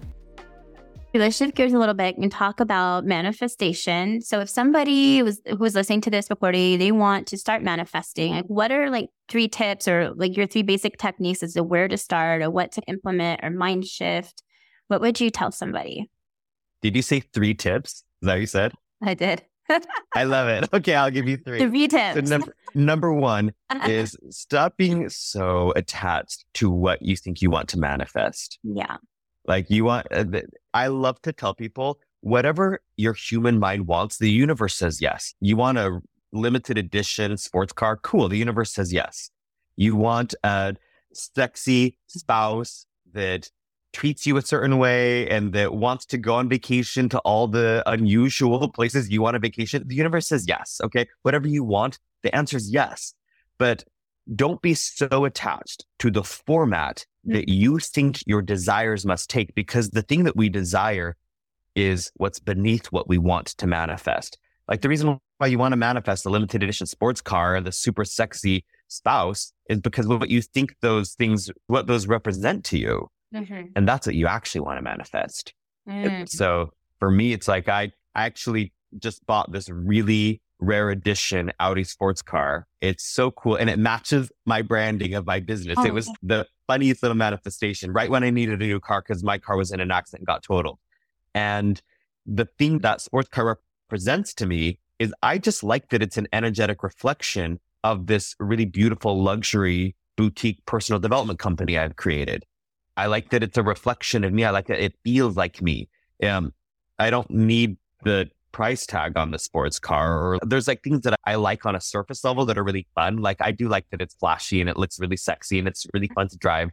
Let's 1.18 1.36
shift 1.36 1.54
gears 1.54 1.72
a 1.72 1.78
little 1.78 1.94
bit 1.94 2.16
and 2.16 2.30
talk 2.30 2.60
about 2.60 3.04
manifestation. 3.04 4.20
So 4.20 4.40
if 4.40 4.48
somebody 4.48 5.22
was 5.22 5.40
who 5.48 5.56
was 5.56 5.74
listening 5.74 6.00
to 6.02 6.10
this 6.10 6.30
recording, 6.30 6.78
they 6.78 6.92
want 6.92 7.26
to 7.28 7.38
start 7.38 7.62
manifesting, 7.62 8.32
like 8.34 8.46
what 8.46 8.70
are 8.72 8.90
like 8.90 9.08
three 9.28 9.48
tips 9.48 9.88
or 9.88 10.12
like 10.14 10.36
your 10.36 10.46
three 10.46 10.62
basic 10.62 10.98
techniques 10.98 11.42
as 11.42 11.54
to 11.54 11.62
where 11.62 11.88
to 11.88 11.96
start 11.96 12.42
or 12.42 12.50
what 12.50 12.72
to 12.72 12.82
implement 12.82 13.40
or 13.42 13.50
mind 13.50 13.84
shift? 13.86 14.42
What 14.88 15.00
would 15.00 15.20
you 15.20 15.30
tell 15.30 15.50
somebody? 15.50 16.10
Did 16.82 16.94
you 16.94 17.02
say 17.02 17.20
three 17.20 17.54
tips? 17.54 18.04
Is 18.22 18.26
that 18.26 18.34
what 18.34 18.40
you 18.40 18.46
said? 18.46 18.72
I 19.02 19.14
did. 19.14 19.42
I 20.14 20.24
love 20.24 20.48
it. 20.48 20.68
Okay, 20.72 20.94
I'll 20.94 21.10
give 21.10 21.28
you 21.28 21.36
three. 21.36 21.58
Three 21.58 21.88
tips. 21.88 22.14
So 22.14 22.20
number, 22.20 22.54
number 22.74 23.12
one 23.12 23.52
is 23.86 24.16
stop 24.30 24.76
being 24.76 25.08
so 25.08 25.72
attached 25.74 26.44
to 26.54 26.70
what 26.70 27.02
you 27.02 27.16
think 27.16 27.42
you 27.42 27.50
want 27.50 27.68
to 27.70 27.78
manifest. 27.78 28.58
yeah. 28.62 28.96
Like 29.48 29.70
you 29.70 29.84
want, 29.84 30.08
uh, 30.10 30.24
I 30.76 30.88
love 30.88 31.22
to 31.22 31.32
tell 31.32 31.54
people 31.54 32.00
whatever 32.20 32.82
your 32.98 33.14
human 33.14 33.58
mind 33.58 33.86
wants, 33.86 34.18
the 34.18 34.30
universe 34.30 34.74
says 34.76 35.00
yes. 35.00 35.34
You 35.40 35.56
want 35.56 35.78
a 35.78 36.02
limited 36.32 36.76
edition 36.76 37.38
sports 37.38 37.72
car? 37.72 37.96
Cool. 37.96 38.28
The 38.28 38.36
universe 38.36 38.74
says 38.74 38.92
yes. 38.92 39.30
You 39.76 39.96
want 39.96 40.34
a 40.44 40.76
sexy 41.14 41.96
spouse 42.08 42.84
that 43.14 43.50
treats 43.94 44.26
you 44.26 44.36
a 44.36 44.42
certain 44.42 44.76
way 44.76 45.26
and 45.30 45.54
that 45.54 45.72
wants 45.72 46.04
to 46.12 46.18
go 46.18 46.34
on 46.34 46.46
vacation 46.46 47.08
to 47.08 47.18
all 47.20 47.48
the 47.48 47.82
unusual 47.86 48.68
places 48.78 49.08
you 49.08 49.22
want 49.22 49.34
a 49.34 49.38
vacation. 49.38 49.82
The 49.86 49.94
universe 49.94 50.26
says 50.26 50.44
yes. 50.46 50.78
Okay. 50.84 51.06
Whatever 51.22 51.48
you 51.48 51.64
want, 51.64 51.98
the 52.22 52.34
answer 52.36 52.58
is 52.58 52.70
yes. 52.70 53.14
But 53.56 53.84
don't 54.34 54.60
be 54.60 54.74
so 54.74 55.24
attached 55.24 55.84
to 56.00 56.10
the 56.10 56.24
format 56.24 57.06
that 57.24 57.48
you 57.48 57.78
think 57.78 58.20
your 58.26 58.42
desires 58.42 59.04
must 59.04 59.30
take 59.30 59.54
because 59.54 59.90
the 59.90 60.02
thing 60.02 60.24
that 60.24 60.36
we 60.36 60.48
desire 60.48 61.16
is 61.74 62.10
what's 62.16 62.38
beneath 62.38 62.86
what 62.86 63.08
we 63.08 63.18
want 63.18 63.48
to 63.48 63.66
manifest. 63.66 64.38
Like 64.68 64.80
the 64.80 64.88
reason 64.88 65.18
why 65.38 65.46
you 65.46 65.58
want 65.58 65.72
to 65.72 65.76
manifest 65.76 66.24
the 66.24 66.30
limited 66.30 66.62
edition 66.62 66.86
sports 66.86 67.20
car, 67.20 67.60
the 67.60 67.72
super 67.72 68.04
sexy 68.04 68.64
spouse 68.88 69.52
is 69.68 69.80
because 69.80 70.06
of 70.06 70.20
what 70.20 70.30
you 70.30 70.40
think 70.40 70.74
those 70.80 71.14
things, 71.14 71.50
what 71.66 71.86
those 71.86 72.06
represent 72.06 72.64
to 72.64 72.78
you. 72.78 73.08
Mhm. 73.34 73.72
And 73.76 73.86
that's 73.86 74.06
what 74.06 74.16
you 74.16 74.26
actually 74.26 74.62
want 74.62 74.78
to 74.78 74.82
manifest. 74.82 75.52
Mm. 75.88 76.28
So 76.28 76.72
for 76.98 77.10
me, 77.10 77.32
it's 77.32 77.48
like 77.48 77.68
I, 77.68 77.92
I 78.14 78.24
actually 78.24 78.72
just 78.98 79.26
bought 79.26 79.52
this 79.52 79.68
really 79.68 80.40
rare 80.58 80.90
edition 80.90 81.52
Audi 81.60 81.84
sports 81.84 82.22
car. 82.22 82.66
It's 82.80 83.04
so 83.04 83.30
cool. 83.30 83.56
And 83.56 83.68
it 83.68 83.78
matches 83.78 84.30
my 84.46 84.62
branding 84.62 85.14
of 85.14 85.26
my 85.26 85.40
business. 85.40 85.76
Oh, 85.78 85.84
it 85.84 85.92
was 85.94 86.10
the 86.22 86.46
funniest 86.66 87.02
little 87.02 87.16
manifestation 87.16 87.92
right 87.92 88.10
when 88.10 88.24
I 88.24 88.30
needed 88.30 88.60
a 88.60 88.66
new 88.66 88.80
car 88.80 89.02
because 89.02 89.22
my 89.22 89.38
car 89.38 89.56
was 89.56 89.70
in 89.70 89.80
an 89.80 89.90
accident 89.90 90.20
and 90.22 90.26
got 90.26 90.42
totaled. 90.42 90.78
And 91.34 91.80
the 92.24 92.46
thing 92.58 92.78
that 92.78 93.00
sports 93.00 93.28
car 93.28 93.58
represents 93.88 94.34
to 94.34 94.46
me 94.46 94.80
is 94.98 95.14
I 95.22 95.38
just 95.38 95.62
like 95.62 95.90
that 95.90 96.02
it's 96.02 96.16
an 96.16 96.26
energetic 96.32 96.82
reflection 96.82 97.60
of 97.84 98.06
this 98.06 98.34
really 98.40 98.64
beautiful 98.64 99.22
luxury 99.22 99.94
boutique 100.16 100.64
personal 100.66 100.98
development 100.98 101.38
company 101.38 101.78
I've 101.78 101.96
created. 101.96 102.44
I 102.96 103.06
like 103.06 103.30
that 103.30 103.42
it's 103.42 103.58
a 103.58 103.62
reflection 103.62 104.24
of 104.24 104.32
me. 104.32 104.44
I 104.44 104.50
like 104.50 104.68
that 104.68 104.82
it 104.82 104.94
feels 105.04 105.36
like 105.36 105.60
me. 105.60 105.88
Um, 106.22 106.54
I 106.98 107.10
don't 107.10 107.30
need 107.30 107.76
the 108.02 108.30
price 108.56 108.86
tag 108.86 109.18
on 109.18 109.30
the 109.32 109.38
sports 109.38 109.78
car 109.78 110.08
or 110.18 110.38
there's 110.42 110.66
like 110.66 110.82
things 110.82 111.02
that 111.02 111.14
I 111.26 111.34
like 111.34 111.66
on 111.66 111.76
a 111.76 111.80
surface 111.80 112.24
level 112.24 112.46
that 112.46 112.56
are 112.56 112.64
really 112.64 112.86
fun. 112.94 113.18
Like 113.18 113.36
I 113.40 113.52
do 113.52 113.68
like 113.68 113.86
that 113.90 114.00
it's 114.00 114.14
flashy 114.14 114.60
and 114.62 114.70
it 114.70 114.78
looks 114.78 114.98
really 114.98 115.18
sexy 115.18 115.58
and 115.58 115.68
it's 115.68 115.86
really 115.92 116.10
fun 116.14 116.28
to 116.28 116.38
drive. 116.38 116.70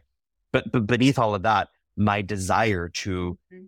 But, 0.50 0.72
but 0.72 0.86
beneath 0.86 1.18
all 1.18 1.34
of 1.34 1.42
that, 1.42 1.68
my 1.96 2.22
desire 2.22 2.88
to 3.04 3.38
Mhm. 3.52 3.66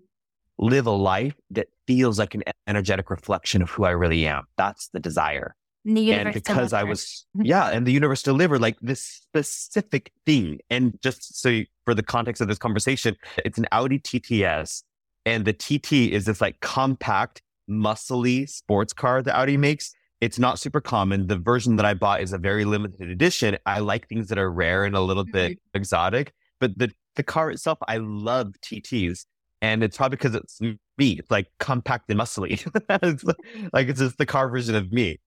live 0.59 0.87
a 0.87 0.91
life 1.15 1.37
that 1.51 1.69
feels 1.87 2.19
like 2.19 2.35
an 2.35 2.43
energetic 2.67 3.11
reflection 3.11 3.61
of 3.61 3.69
who 3.71 3.85
I 3.85 3.91
really 3.91 4.27
am. 4.27 4.45
That's 4.57 4.89
the 4.95 5.01
desire 5.01 5.55
And 5.85 5.97
the 5.99 6.13
and 6.13 6.33
because 6.33 6.73
I 6.73 6.85
was, 6.85 7.27
yeah, 7.43 7.69
and 7.69 7.87
the 7.87 7.93
universe 7.93 8.23
delivered 8.23 8.61
like 8.63 8.79
this 8.81 9.03
specific 9.03 10.11
thing. 10.25 10.61
And 10.71 10.99
just 11.03 11.39
so 11.41 11.51
you, 11.51 11.67
for 11.85 11.95
the 11.95 12.03
context 12.03 12.41
of 12.41 12.49
this 12.49 12.59
conversation, 12.59 13.15
it's 13.45 13.59
an 13.59 13.67
Audi 13.73 13.99
TTS, 13.99 14.83
and 15.27 15.45
the 15.45 15.53
TT 15.53 16.11
is 16.13 16.25
this 16.25 16.41
like 16.41 16.59
compact, 16.61 17.43
muscly 17.69 18.49
sports 18.49 18.93
car 18.93 19.23
that 19.23 19.37
Audi 19.37 19.57
makes. 19.57 19.93
It's 20.21 20.39
not 20.39 20.59
super 20.59 20.81
common. 20.81 21.27
The 21.27 21.37
version 21.39 21.77
that 21.77 21.85
I 21.85 21.95
bought 21.95 22.23
is 22.23 22.33
a 22.33 22.39
very 22.39 22.65
limited 22.65 23.11
edition. 23.11 23.59
I 23.67 23.81
like 23.81 24.09
things 24.09 24.29
that 24.29 24.39
are 24.39 24.51
rare 24.51 24.85
and 24.85 24.97
a 24.97 25.01
little 25.01 25.25
bit 25.25 25.59
exotic, 25.75 26.33
but 26.61 26.79
the 26.79 26.91
the 27.17 27.23
car 27.23 27.51
itself, 27.51 27.79
I 27.89 27.97
love 27.99 28.53
TTs. 28.63 29.25
And 29.63 29.83
it's 29.83 29.97
probably 29.97 30.17
because 30.17 30.35
it's 30.35 30.61
me. 30.61 31.13
It's 31.19 31.31
like 31.31 31.47
compact 31.59 32.11
and 32.11 32.21
muscly. 32.21 32.61
It's 33.03 33.25
like 33.73 33.89
it's 33.89 34.01
just 34.01 34.19
the 34.19 34.27
car 34.27 34.49
version 34.49 34.75
of 34.75 34.93
me. 34.93 35.19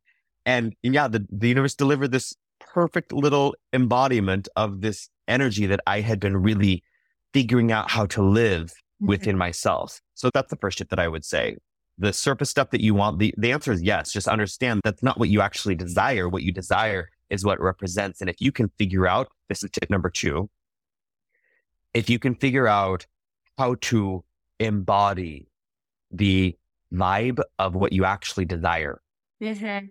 And 0.46 0.76
yeah, 0.84 1.08
the, 1.08 1.26
the 1.32 1.50
universe 1.50 1.76
delivered 1.76 2.12
this 2.12 2.36
perfect 2.60 3.12
little 3.12 3.56
embodiment 3.74 4.48
of 4.56 4.82
this 4.82 5.10
energy 5.28 5.66
that 5.66 5.80
I 5.88 6.02
had 6.02 6.20
been 6.20 6.38
really 6.38 6.84
figuring 7.34 7.72
out 7.72 7.90
how 7.90 8.06
to 8.08 8.22
live 8.24 8.74
Mm-hmm. 9.02 9.08
within 9.12 9.38
myself. 9.38 10.02
So 10.14 10.30
that's 10.34 10.50
the 10.50 10.58
first 10.58 10.78
tip 10.78 10.90
that 10.90 11.00
I 11.00 11.08
would 11.08 11.24
say. 11.24 11.56
The 12.02 12.14
surface 12.14 12.50
stuff 12.50 12.70
that 12.72 12.82
you 12.82 12.94
want, 12.96 13.20
the, 13.20 13.34
the 13.38 13.52
answer 13.52 13.72
is 13.74 13.82
yes. 13.84 14.12
Just 14.14 14.28
understand 14.28 14.82
that's 14.84 15.04
not 15.04 15.20
what 15.20 15.28
you 15.30 15.42
actually 15.42 15.76
desire. 15.76 16.30
What 16.30 16.44
you 16.44 16.52
desire 16.54 17.10
is 17.30 17.44
what 17.46 17.60
it 17.60 17.62
represents. 17.62 18.22
And 18.22 18.30
if 18.30 18.38
you 18.40 18.52
can 18.52 18.70
figure 18.78 19.06
out, 19.06 19.28
this 19.50 19.64
is 19.64 19.70
tip 19.72 19.90
number 19.90 20.10
two, 20.10 20.50
if 21.94 22.10
you 22.10 22.18
can 22.20 22.36
figure 22.36 22.68
out 22.68 23.06
how 23.58 23.76
to 23.82 24.24
embody 24.60 25.48
the 26.12 26.56
vibe 26.94 27.40
of 27.60 27.76
what 27.76 27.94
you 27.94 28.06
actually 28.06 28.46
desire, 28.46 29.02
Mhm. 29.42 29.90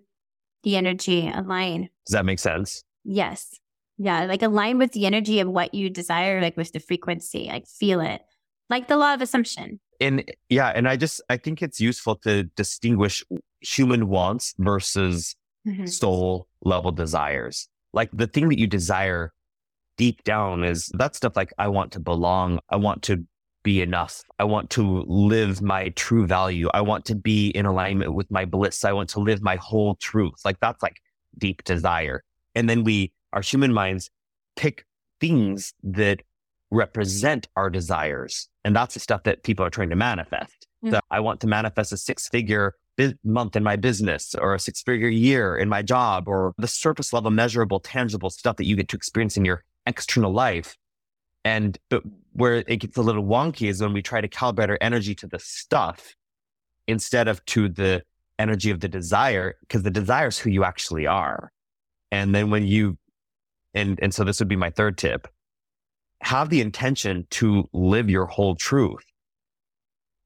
The 0.62 0.76
energy 0.76 1.28
align. 1.32 1.88
does 2.06 2.12
that 2.12 2.24
make 2.24 2.38
sense? 2.38 2.82
Yes. 3.04 3.58
Yeah. 3.98 4.24
Like 4.24 4.42
align 4.42 4.78
with 4.78 4.92
the 4.92 5.06
energy 5.06 5.40
of 5.40 5.48
what 5.48 5.74
you 5.74 5.88
desire, 5.90 6.40
like 6.42 6.56
with 6.56 6.72
the 6.72 6.80
frequency, 6.80 7.46
like 7.48 7.66
feel 7.66 8.00
it. 8.00 8.22
Like 8.68 8.88
the 8.88 8.96
law 8.96 9.14
of 9.14 9.22
assumption. 9.22 9.80
And 10.00 10.24
yeah, 10.48 10.68
and 10.68 10.88
I 10.88 10.96
just 10.96 11.20
I 11.28 11.36
think 11.36 11.62
it's 11.62 11.80
useful 11.80 12.16
to 12.16 12.44
distinguish 12.56 13.24
human 13.60 14.08
wants 14.08 14.54
versus 14.58 15.36
Mhm. 15.66 15.88
soul 15.88 16.48
level 16.62 16.92
desires. 16.92 17.68
Like 17.92 18.10
the 18.12 18.26
thing 18.26 18.48
that 18.48 18.58
you 18.58 18.66
desire 18.66 19.32
deep 19.96 20.22
down 20.24 20.64
is 20.64 20.90
that 20.94 21.16
stuff 21.16 21.36
like 21.36 21.52
I 21.58 21.68
want 21.68 21.92
to 21.92 22.00
belong, 22.00 22.60
I 22.70 22.76
want 22.76 23.02
to 23.04 23.24
be 23.64 23.82
enough, 23.82 24.22
I 24.38 24.44
want 24.44 24.70
to 24.70 25.02
live 25.08 25.60
my 25.60 25.88
true 25.90 26.26
value, 26.26 26.68
I 26.72 26.80
want 26.80 27.04
to 27.06 27.14
be 27.16 27.48
in 27.48 27.66
alignment 27.66 28.14
with 28.14 28.30
my 28.30 28.44
bliss, 28.44 28.84
I 28.84 28.92
want 28.92 29.10
to 29.10 29.20
live 29.20 29.42
my 29.42 29.56
whole 29.56 29.96
truth. 29.96 30.34
Like 30.44 30.60
that's 30.60 30.82
like 30.82 30.96
deep 31.36 31.64
desire. 31.64 32.22
And 32.54 32.70
then 32.70 32.84
we 32.84 33.12
our 33.32 33.42
human 33.42 33.72
minds 33.74 34.10
pick 34.56 34.84
things 35.20 35.74
that 35.82 36.22
represent 36.70 37.48
our 37.56 37.70
desires. 37.70 38.48
And 38.64 38.74
that's 38.76 38.94
the 38.94 39.00
stuff 39.00 39.22
that 39.24 39.42
people 39.42 39.64
are 39.64 39.70
trying 39.70 39.90
to 39.90 39.96
manifest. 39.96 40.66
Mm. 40.84 40.92
So 40.92 41.00
I 41.10 41.20
want 41.20 41.40
to 41.40 41.46
manifest 41.46 41.92
a 41.92 41.96
six 41.96 42.28
figure 42.28 42.74
month 43.24 43.54
in 43.54 43.62
my 43.62 43.76
business 43.76 44.34
or 44.34 44.54
a 44.54 44.58
six 44.58 44.82
figure 44.82 45.08
year 45.08 45.56
in 45.56 45.68
my 45.68 45.82
job 45.82 46.26
or 46.26 46.52
the 46.58 46.66
surface 46.66 47.12
level, 47.12 47.30
measurable, 47.30 47.80
tangible 47.80 48.30
stuff 48.30 48.56
that 48.56 48.66
you 48.66 48.76
get 48.76 48.88
to 48.88 48.96
experience 48.96 49.36
in 49.36 49.44
your 49.44 49.64
external 49.86 50.32
life. 50.32 50.76
And 51.44 51.78
but 51.88 52.02
where 52.32 52.56
it 52.66 52.76
gets 52.80 52.96
a 52.96 53.02
little 53.02 53.24
wonky 53.24 53.68
is 53.68 53.80
when 53.80 53.92
we 53.92 54.02
try 54.02 54.20
to 54.20 54.28
calibrate 54.28 54.68
our 54.68 54.78
energy 54.80 55.14
to 55.16 55.26
the 55.26 55.38
stuff 55.38 56.14
instead 56.86 57.28
of 57.28 57.44
to 57.46 57.68
the 57.68 58.02
energy 58.38 58.70
of 58.70 58.80
the 58.80 58.88
desire, 58.88 59.56
because 59.60 59.82
the 59.82 59.90
desire 59.90 60.28
is 60.28 60.38
who 60.38 60.50
you 60.50 60.64
actually 60.64 61.06
are. 61.06 61.52
And 62.10 62.34
then 62.34 62.50
when 62.50 62.66
you, 62.66 62.98
and, 63.74 63.98
and 64.02 64.12
so 64.12 64.24
this 64.24 64.40
would 64.40 64.48
be 64.48 64.56
my 64.56 64.70
third 64.70 64.98
tip 64.98 65.28
have 66.22 66.50
the 66.50 66.60
intention 66.60 67.26
to 67.30 67.68
live 67.72 68.10
your 68.10 68.26
whole 68.26 68.54
truth. 68.56 69.04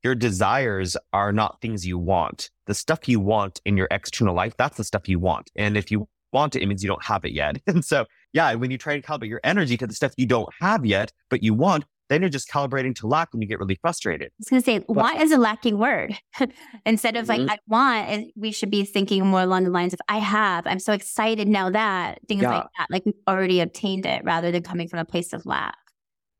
Your 0.02 0.14
desires 0.14 0.96
are 1.12 1.32
not 1.32 1.60
things 1.60 1.86
you 1.86 1.96
want. 1.98 2.50
The 2.66 2.74
stuff 2.74 3.08
you 3.08 3.20
want 3.20 3.60
in 3.64 3.76
your 3.76 3.88
external 3.90 4.34
life, 4.34 4.54
that's 4.56 4.76
the 4.76 4.84
stuff 4.84 5.08
you 5.08 5.18
want. 5.20 5.50
And 5.54 5.76
if 5.76 5.90
you 5.90 6.08
want 6.32 6.56
it, 6.56 6.62
it 6.62 6.66
means 6.66 6.82
you 6.82 6.88
don't 6.88 7.04
have 7.04 7.24
it 7.24 7.32
yet. 7.32 7.60
And 7.66 7.84
so, 7.84 8.06
yeah, 8.32 8.52
when 8.54 8.70
you 8.70 8.78
try 8.78 8.98
to 8.98 9.06
calibrate 9.06 9.28
your 9.28 9.40
energy 9.44 9.76
to 9.76 9.86
the 9.86 9.94
stuff 9.94 10.12
you 10.16 10.26
don't 10.26 10.48
have 10.60 10.84
yet, 10.84 11.12
but 11.30 11.42
you 11.42 11.54
want, 11.54 11.84
then 12.08 12.20
you're 12.20 12.30
just 12.30 12.50
calibrating 12.50 12.94
to 12.96 13.06
lack 13.06 13.28
and 13.32 13.42
you 13.42 13.48
get 13.48 13.58
really 13.60 13.78
frustrated. 13.80 14.28
I 14.28 14.32
was 14.38 14.48
going 14.48 14.62
to 14.62 14.66
say, 14.66 14.84
want 14.88 15.20
is 15.20 15.30
a 15.30 15.38
lacking 15.38 15.78
word. 15.78 16.18
Instead 16.86 17.16
of 17.16 17.28
like, 17.28 17.40
Mhm. 17.42 17.50
I 17.50 17.58
want, 17.68 18.32
we 18.34 18.50
should 18.50 18.70
be 18.70 18.84
thinking 18.84 19.24
more 19.26 19.42
along 19.42 19.64
the 19.64 19.70
lines 19.70 19.92
of, 19.92 20.00
I 20.08 20.18
have, 20.18 20.66
I'm 20.66 20.78
so 20.80 20.92
excited 20.94 21.46
now 21.48 21.70
that, 21.70 22.18
things 22.28 22.42
Yeah. 22.42 22.50
like 22.50 22.66
that, 22.78 22.86
like 22.90 23.04
we've 23.06 23.14
already 23.28 23.60
obtained 23.60 24.04
it 24.04 24.24
rather 24.24 24.50
than 24.50 24.62
coming 24.62 24.88
from 24.88 24.98
a 24.98 25.04
place 25.04 25.32
of 25.32 25.46
lack. 25.46 25.76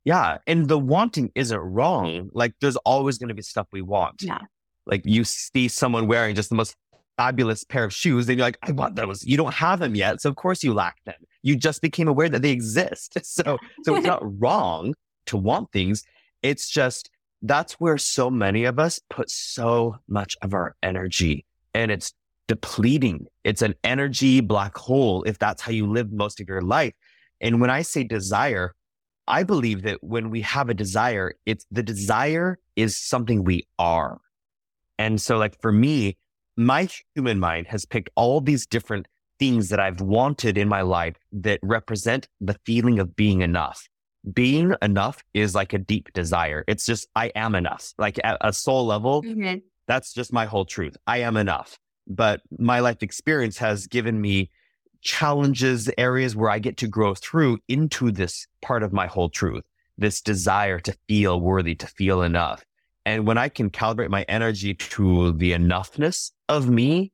Yeah. 0.04 0.38
And 0.46 0.68
the 0.68 0.78
wanting 0.78 1.30
isn't 1.34 1.58
wrong. 1.58 2.06
Mm. 2.06 2.30
Like 2.32 2.54
there's 2.60 2.76
always 2.76 3.18
going 3.18 3.28
to 3.28 3.34
be 3.34 3.42
stuff 3.42 3.68
we 3.72 3.82
want. 3.82 4.22
Yeah. 4.22 4.38
Like 4.86 5.02
you 5.04 5.24
see 5.24 5.68
someone 5.68 6.06
wearing 6.06 6.34
just 6.34 6.48
the 6.48 6.56
most 6.56 6.76
fabulous 7.16 7.62
pair 7.62 7.84
of 7.84 7.92
shoes 7.92 8.28
and 8.28 8.38
you're 8.38 8.46
like, 8.46 8.58
I 8.62 8.72
want 8.72 8.96
those. 8.96 9.24
You 9.24 9.36
don't 9.36 9.54
have 9.54 9.78
them 9.78 9.94
yet. 9.94 10.20
So 10.20 10.28
of 10.28 10.36
course 10.36 10.64
you 10.64 10.74
lack 10.74 10.96
them. 11.04 11.14
You 11.42 11.56
just 11.56 11.82
became 11.82 12.08
aware 12.08 12.28
that 12.28 12.42
they 12.42 12.50
exist. 12.50 13.16
So, 13.24 13.58
so 13.84 13.96
it's 13.96 14.06
not 14.14 14.22
wrong 14.40 14.94
to 15.26 15.36
want 15.36 15.70
things. 15.72 16.04
It's 16.42 16.68
just 16.68 17.10
that's 17.42 17.74
where 17.74 17.98
so 17.98 18.30
many 18.30 18.64
of 18.64 18.78
us 18.78 19.00
put 19.10 19.30
so 19.30 19.96
much 20.08 20.36
of 20.42 20.54
our 20.54 20.76
energy 20.82 21.44
and 21.74 21.90
it's 21.90 22.12
depleting. 22.48 23.26
It's 23.44 23.62
an 23.62 23.74
energy 23.84 24.40
black 24.40 24.76
hole 24.76 25.22
if 25.24 25.38
that's 25.38 25.62
how 25.62 25.72
you 25.72 25.86
live 25.86 26.12
most 26.12 26.40
of 26.40 26.48
your 26.48 26.62
life. 26.62 26.92
And 27.40 27.60
when 27.60 27.70
I 27.70 27.82
say 27.82 28.04
desire, 28.04 28.74
I 29.28 29.42
believe 29.44 29.82
that 29.82 30.02
when 30.02 30.30
we 30.30 30.40
have 30.42 30.68
a 30.68 30.74
desire, 30.74 31.34
it's 31.46 31.66
the 31.70 31.82
desire 31.82 32.58
is 32.76 32.98
something 32.98 33.44
we 33.44 33.66
are. 33.78 34.20
And 34.98 35.20
so 35.20 35.38
like 35.38 35.60
for 35.60 35.72
me, 35.72 36.16
my 36.56 36.88
human 37.14 37.38
mind 37.38 37.66
has 37.68 37.84
picked 37.84 38.10
all 38.14 38.40
these 38.40 38.66
different 38.66 39.06
things 39.38 39.70
that 39.70 39.80
I've 39.80 40.00
wanted 40.00 40.58
in 40.58 40.68
my 40.68 40.82
life 40.82 41.16
that 41.32 41.60
represent 41.62 42.28
the 42.40 42.56
feeling 42.64 42.98
of 42.98 43.16
being 43.16 43.40
enough. 43.40 43.88
Being 44.32 44.74
enough 44.82 45.24
is 45.34 45.54
like 45.54 45.72
a 45.72 45.78
deep 45.78 46.12
desire. 46.12 46.64
It's 46.68 46.86
just, 46.86 47.08
I 47.16 47.32
am 47.34 47.54
enough. 47.54 47.92
Like 47.98 48.20
at 48.22 48.38
a 48.40 48.52
soul 48.52 48.86
level, 48.86 49.22
mm-hmm. 49.22 49.58
that's 49.88 50.12
just 50.12 50.32
my 50.32 50.46
whole 50.46 50.64
truth. 50.64 50.96
I 51.06 51.18
am 51.18 51.36
enough. 51.36 51.78
But 52.06 52.42
my 52.58 52.80
life 52.80 53.02
experience 53.02 53.58
has 53.58 53.86
given 53.86 54.20
me 54.20 54.50
challenges, 55.02 55.90
areas 55.98 56.34
where 56.34 56.50
I 56.50 56.58
get 56.58 56.78
to 56.78 56.88
grow 56.88 57.14
through 57.14 57.58
into 57.68 58.10
this 58.10 58.46
part 58.62 58.82
of 58.82 58.92
my 58.92 59.06
whole 59.06 59.28
truth, 59.28 59.64
this 59.98 60.20
desire 60.20 60.78
to 60.80 60.96
feel 61.08 61.40
worthy, 61.40 61.74
to 61.74 61.86
feel 61.86 62.22
enough. 62.22 62.64
And 63.04 63.26
when 63.26 63.36
I 63.36 63.48
can 63.48 63.68
calibrate 63.68 64.10
my 64.10 64.22
energy 64.22 64.74
to 64.74 65.32
the 65.32 65.52
enoughness 65.52 66.30
of 66.48 66.70
me, 66.70 67.12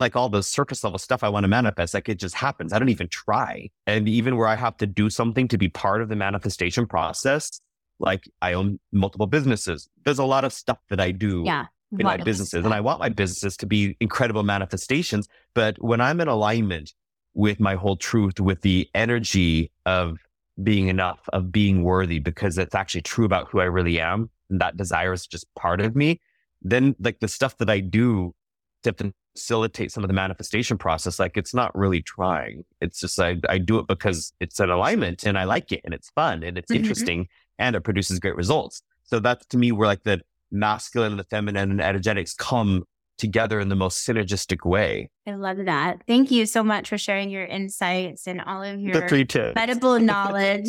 like 0.00 0.16
all 0.16 0.28
the 0.28 0.42
surface 0.42 0.84
level 0.84 0.98
stuff 0.98 1.22
I 1.22 1.28
want 1.28 1.44
to 1.44 1.48
manifest, 1.48 1.94
like 1.94 2.08
it 2.08 2.18
just 2.18 2.34
happens. 2.34 2.72
I 2.72 2.78
don't 2.78 2.88
even 2.88 3.08
try. 3.08 3.70
And 3.86 4.08
even 4.08 4.36
where 4.36 4.48
I 4.48 4.56
have 4.56 4.76
to 4.78 4.86
do 4.86 5.10
something 5.10 5.48
to 5.48 5.58
be 5.58 5.68
part 5.68 6.02
of 6.02 6.08
the 6.08 6.16
manifestation 6.16 6.86
process, 6.86 7.60
like 7.98 8.28
I 8.42 8.54
own 8.54 8.78
multiple 8.92 9.26
businesses. 9.26 9.88
There's 10.04 10.18
a 10.18 10.24
lot 10.24 10.44
of 10.44 10.52
stuff 10.52 10.78
that 10.88 11.00
I 11.00 11.10
do 11.10 11.42
yeah, 11.44 11.66
in 11.92 12.04
my 12.04 12.16
businesses. 12.16 12.64
And 12.64 12.74
I 12.74 12.80
want 12.80 13.00
my 13.00 13.08
businesses 13.08 13.56
to 13.58 13.66
be 13.66 13.96
incredible 14.00 14.42
manifestations. 14.42 15.28
But 15.54 15.82
when 15.82 16.00
I'm 16.00 16.20
in 16.20 16.28
alignment 16.28 16.92
with 17.34 17.60
my 17.60 17.74
whole 17.74 17.96
truth, 17.96 18.40
with 18.40 18.62
the 18.62 18.88
energy 18.94 19.70
of 19.84 20.18
being 20.62 20.88
enough, 20.88 21.20
of 21.32 21.52
being 21.52 21.82
worthy, 21.82 22.18
because 22.18 22.58
it's 22.58 22.74
actually 22.74 23.02
true 23.02 23.24
about 23.24 23.48
who 23.48 23.60
I 23.60 23.64
really 23.64 24.00
am, 24.00 24.30
and 24.50 24.60
that 24.60 24.76
desire 24.76 25.12
is 25.12 25.26
just 25.26 25.46
part 25.54 25.80
of 25.80 25.94
me, 25.94 26.20
then 26.62 26.96
like 26.98 27.20
the 27.20 27.28
stuff 27.28 27.56
that 27.58 27.70
I 27.70 27.80
do 27.80 28.34
to 28.82 29.12
facilitate 29.34 29.92
some 29.92 30.02
of 30.02 30.08
the 30.08 30.14
manifestation 30.14 30.78
process, 30.78 31.18
like 31.18 31.36
it's 31.36 31.54
not 31.54 31.76
really 31.76 32.02
trying. 32.02 32.64
It's 32.80 33.00
just 33.00 33.20
I, 33.20 33.36
I 33.48 33.58
do 33.58 33.78
it 33.78 33.86
because 33.86 34.32
it's 34.40 34.60
an 34.60 34.70
alignment 34.70 35.24
and 35.24 35.38
I 35.38 35.44
like 35.44 35.72
it 35.72 35.80
and 35.84 35.92
it's 35.92 36.10
fun 36.10 36.42
and 36.42 36.56
it's 36.56 36.70
mm-hmm. 36.70 36.80
interesting 36.82 37.28
and 37.58 37.76
it 37.76 37.82
produces 37.82 38.18
great 38.18 38.36
results. 38.36 38.82
So 39.04 39.20
that's 39.20 39.44
to 39.46 39.58
me 39.58 39.72
where 39.72 39.86
like 39.86 40.04
the 40.04 40.20
masculine 40.50 41.12
and 41.12 41.20
the 41.20 41.24
feminine 41.24 41.70
and 41.70 41.80
energetics 41.80 42.34
come 42.34 42.84
together 43.18 43.60
in 43.60 43.68
the 43.68 43.76
most 43.76 44.06
synergistic 44.06 44.68
way. 44.68 45.10
I 45.26 45.34
love 45.34 45.58
that. 45.64 46.02
Thank 46.06 46.30
you 46.30 46.46
so 46.46 46.62
much 46.62 46.88
for 46.88 46.98
sharing 46.98 47.30
your 47.30 47.44
insights 47.44 48.26
and 48.26 48.40
all 48.42 48.62
of 48.62 48.78
your 48.78 49.08
medical 49.54 49.98
knowledge. 50.00 50.68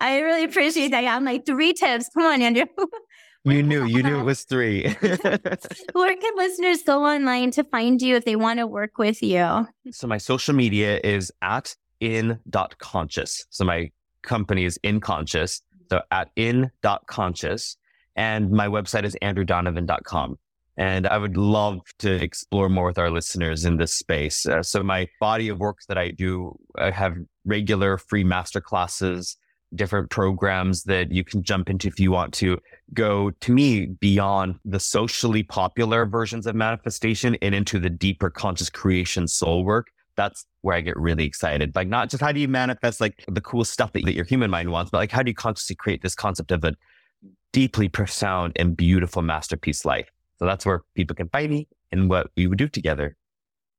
I 0.00 0.20
really 0.20 0.44
appreciate 0.44 0.90
that. 0.90 1.04
I'm 1.04 1.24
like 1.24 1.46
three 1.46 1.72
tips. 1.72 2.10
Come 2.14 2.24
on, 2.24 2.42
Andrew. 2.42 2.66
You 3.44 3.62
knew, 3.62 3.84
you 3.84 4.02
knew 4.02 4.18
it 4.18 4.24
was 4.24 4.42
three. 4.42 4.82
Where 5.92 6.16
can 6.16 6.36
listeners 6.36 6.82
go 6.82 7.06
online 7.06 7.52
to 7.52 7.62
find 7.62 8.02
you 8.02 8.16
if 8.16 8.24
they 8.24 8.34
want 8.34 8.58
to 8.58 8.66
work 8.66 8.98
with 8.98 9.22
you? 9.22 9.68
So 9.92 10.08
my 10.08 10.18
social 10.18 10.52
media 10.52 11.00
is 11.04 11.30
at 11.42 11.76
in 12.00 12.40
dot 12.50 12.76
conscious. 12.78 13.46
So 13.50 13.64
my 13.64 13.92
company 14.22 14.64
is 14.64 14.80
in 14.82 14.98
conscious. 14.98 15.62
So 15.90 16.02
at 16.10 16.30
in 16.34 16.72
dot 16.82 17.06
conscious. 17.06 17.76
And 18.16 18.50
my 18.50 18.66
website 18.66 19.04
is 19.04 19.16
andrewdonovan.com. 19.22 20.38
And 20.78 21.06
I 21.06 21.16
would 21.16 21.36
love 21.36 21.80
to 22.00 22.12
explore 22.12 22.68
more 22.68 22.86
with 22.86 22.98
our 22.98 23.10
listeners 23.10 23.64
in 23.64 23.78
this 23.78 23.94
space. 23.94 24.44
Uh, 24.44 24.62
so 24.62 24.82
my 24.82 25.08
body 25.20 25.48
of 25.48 25.58
work 25.58 25.78
that 25.88 25.96
I 25.96 26.10
do, 26.10 26.58
I 26.76 26.90
have 26.90 27.16
regular 27.44 27.96
free 27.96 28.24
master 28.24 28.60
classes 28.60 29.36
different 29.74 30.10
programs 30.10 30.84
that 30.84 31.10
you 31.10 31.24
can 31.24 31.42
jump 31.42 31.68
into 31.68 31.88
if 31.88 31.98
you 31.98 32.12
want 32.12 32.32
to 32.32 32.56
go 32.94 33.32
to 33.32 33.52
me 33.52 33.86
beyond 33.86 34.58
the 34.64 34.78
socially 34.78 35.42
popular 35.42 36.06
versions 36.06 36.46
of 36.46 36.54
manifestation 36.54 37.36
and 37.42 37.52
into 37.54 37.80
the 37.80 37.90
deeper 37.90 38.30
conscious 38.30 38.70
creation 38.70 39.26
soul 39.26 39.64
work 39.64 39.88
that's 40.16 40.46
where 40.62 40.74
I 40.74 40.80
get 40.80 40.96
really 40.96 41.24
excited. 41.24 41.76
Like 41.76 41.88
not 41.88 42.10
just 42.10 42.22
how 42.22 42.32
do 42.32 42.40
you 42.40 42.48
manifest 42.48 43.00
like 43.00 43.22
the 43.28 43.40
cool 43.40 43.64
stuff 43.64 43.92
that, 43.92 44.04
that 44.04 44.14
your 44.14 44.24
human 44.24 44.50
mind 44.50 44.72
wants, 44.72 44.90
but 44.90 44.98
like 44.98 45.12
how 45.12 45.22
do 45.22 45.30
you 45.30 45.34
consciously 45.34 45.76
create 45.76 46.02
this 46.02 46.14
concept 46.14 46.50
of 46.50 46.64
a 46.64 46.74
deeply 47.52 47.88
profound 47.88 48.52
and 48.56 48.76
beautiful 48.76 49.22
masterpiece 49.22 49.84
life. 49.84 50.10
So 50.38 50.46
that's 50.46 50.66
where 50.66 50.82
people 50.94 51.16
can 51.16 51.28
find 51.28 51.50
me 51.50 51.68
and 51.90 52.10
what 52.10 52.28
we 52.36 52.46
would 52.46 52.58
do 52.58 52.68
together. 52.68 53.16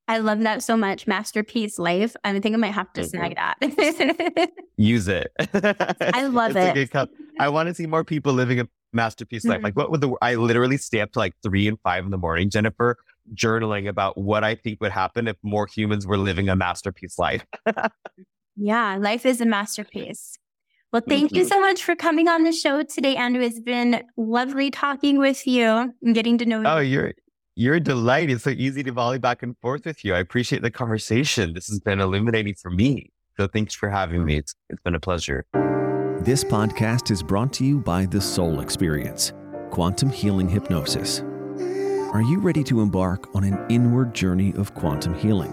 I 0.08 0.18
love 0.18 0.40
that 0.40 0.62
so 0.62 0.74
much. 0.76 1.06
Masterpiece 1.06 1.78
life. 1.78 2.16
I 2.24 2.38
think 2.40 2.54
I 2.54 2.58
might 2.58 2.72
have 2.72 2.90
to 2.94 3.04
snag 3.04 3.36
that. 3.36 4.50
Use 4.78 5.06
it. 5.06 5.30
I 5.38 6.26
love 6.26 6.56
it. 6.56 6.90
I 7.38 7.48
want 7.50 7.68
to 7.68 7.74
see 7.74 7.86
more 7.86 8.04
people 8.04 8.32
living 8.32 8.58
a 8.58 8.66
masterpiece 8.94 9.42
mm-hmm. 9.42 9.52
life. 9.52 9.62
Like 9.62 9.76
what 9.76 9.90
would 9.90 10.00
the 10.00 10.16
I 10.22 10.36
literally 10.36 10.78
stay 10.78 11.02
up 11.02 11.12
to 11.12 11.18
like 11.18 11.34
three 11.42 11.68
and 11.68 11.78
five 11.82 12.06
in 12.06 12.10
the 12.10 12.16
morning, 12.16 12.48
Jennifer, 12.48 12.96
journaling 13.34 13.86
about 13.86 14.16
what 14.16 14.44
I 14.44 14.54
think 14.54 14.80
would 14.80 14.92
happen 14.92 15.28
if 15.28 15.36
more 15.42 15.66
humans 15.66 16.06
were 16.06 16.16
living 16.16 16.48
a 16.48 16.56
masterpiece 16.56 17.18
life. 17.18 17.44
yeah, 18.56 18.96
life 18.96 19.26
is 19.26 19.42
a 19.42 19.46
masterpiece. 19.46 20.38
Well, 20.92 21.02
thank 21.06 21.32
you 21.32 21.44
so 21.44 21.60
much 21.60 21.84
for 21.84 21.94
coming 21.94 22.28
on 22.28 22.44
the 22.44 22.52
show 22.52 22.82
today, 22.82 23.14
Andrew. 23.14 23.42
It's 23.42 23.60
been 23.60 24.02
lovely 24.16 24.70
talking 24.70 25.18
with 25.18 25.46
you 25.46 25.92
and 26.02 26.14
getting 26.14 26.38
to 26.38 26.46
know 26.46 26.60
you. 26.60 26.66
Oh, 26.66 26.78
you're 26.78 27.12
you're 27.56 27.74
a 27.74 27.80
delight. 27.80 28.30
It's 28.30 28.44
so 28.44 28.50
easy 28.50 28.82
to 28.84 28.92
volley 28.92 29.18
back 29.18 29.42
and 29.42 29.54
forth 29.58 29.84
with 29.84 30.04
you. 30.04 30.14
I 30.14 30.20
appreciate 30.20 30.62
the 30.62 30.70
conversation. 30.70 31.52
This 31.52 31.66
has 31.68 31.80
been 31.80 32.00
illuminating 32.00 32.54
for 32.54 32.70
me. 32.70 33.10
So 33.36 33.48
thanks 33.48 33.74
for 33.74 33.90
having 33.90 34.24
me. 34.24 34.36
It's, 34.36 34.54
it's 34.70 34.80
been 34.82 34.94
a 34.94 35.00
pleasure. 35.00 35.44
This 36.20 36.42
podcast 36.42 37.10
is 37.10 37.22
brought 37.22 37.52
to 37.54 37.64
you 37.64 37.80
by 37.80 38.06
The 38.06 38.20
Soul 38.20 38.60
Experience, 38.60 39.32
Quantum 39.70 40.08
Healing 40.08 40.48
Hypnosis. 40.48 41.20
Are 42.12 42.22
you 42.22 42.38
ready 42.38 42.64
to 42.64 42.80
embark 42.80 43.34
on 43.34 43.44
an 43.44 43.58
inward 43.68 44.14
journey 44.14 44.54
of 44.54 44.72
quantum 44.74 45.14
healing? 45.14 45.52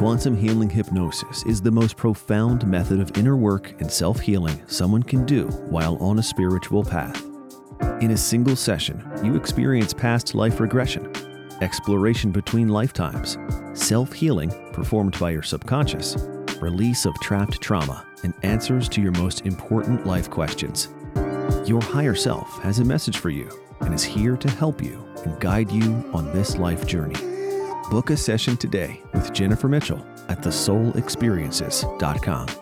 Quantum 0.00 0.34
healing 0.34 0.70
hypnosis 0.70 1.44
is 1.44 1.60
the 1.60 1.70
most 1.70 1.94
profound 1.94 2.66
method 2.66 3.00
of 3.00 3.14
inner 3.18 3.36
work 3.36 3.78
and 3.82 3.92
self 3.92 4.18
healing 4.18 4.58
someone 4.66 5.02
can 5.02 5.26
do 5.26 5.46
while 5.68 6.02
on 6.02 6.18
a 6.18 6.22
spiritual 6.22 6.82
path. 6.82 7.22
In 8.00 8.12
a 8.12 8.16
single 8.16 8.56
session, 8.56 9.06
you 9.22 9.36
experience 9.36 9.92
past 9.92 10.34
life 10.34 10.58
regression, 10.58 11.12
exploration 11.60 12.30
between 12.30 12.68
lifetimes, 12.68 13.36
self 13.74 14.14
healing 14.14 14.50
performed 14.72 15.18
by 15.20 15.32
your 15.32 15.42
subconscious, 15.42 16.16
release 16.62 17.04
of 17.04 17.12
trapped 17.20 17.60
trauma, 17.60 18.06
and 18.22 18.32
answers 18.42 18.88
to 18.88 19.02
your 19.02 19.12
most 19.12 19.44
important 19.44 20.06
life 20.06 20.30
questions. 20.30 20.88
Your 21.66 21.82
higher 21.82 22.14
self 22.14 22.58
has 22.62 22.78
a 22.78 22.84
message 22.86 23.18
for 23.18 23.28
you 23.28 23.50
and 23.80 23.92
is 23.92 24.02
here 24.02 24.38
to 24.38 24.50
help 24.50 24.82
you 24.82 25.06
and 25.26 25.38
guide 25.40 25.70
you 25.70 26.10
on 26.14 26.32
this 26.32 26.56
life 26.56 26.86
journey. 26.86 27.39
Book 27.90 28.10
a 28.10 28.16
session 28.16 28.56
today 28.56 29.00
with 29.12 29.32
Jennifer 29.32 29.68
Mitchell 29.68 30.04
at 30.28 30.42
thesoulexperiences.com. 30.42 32.60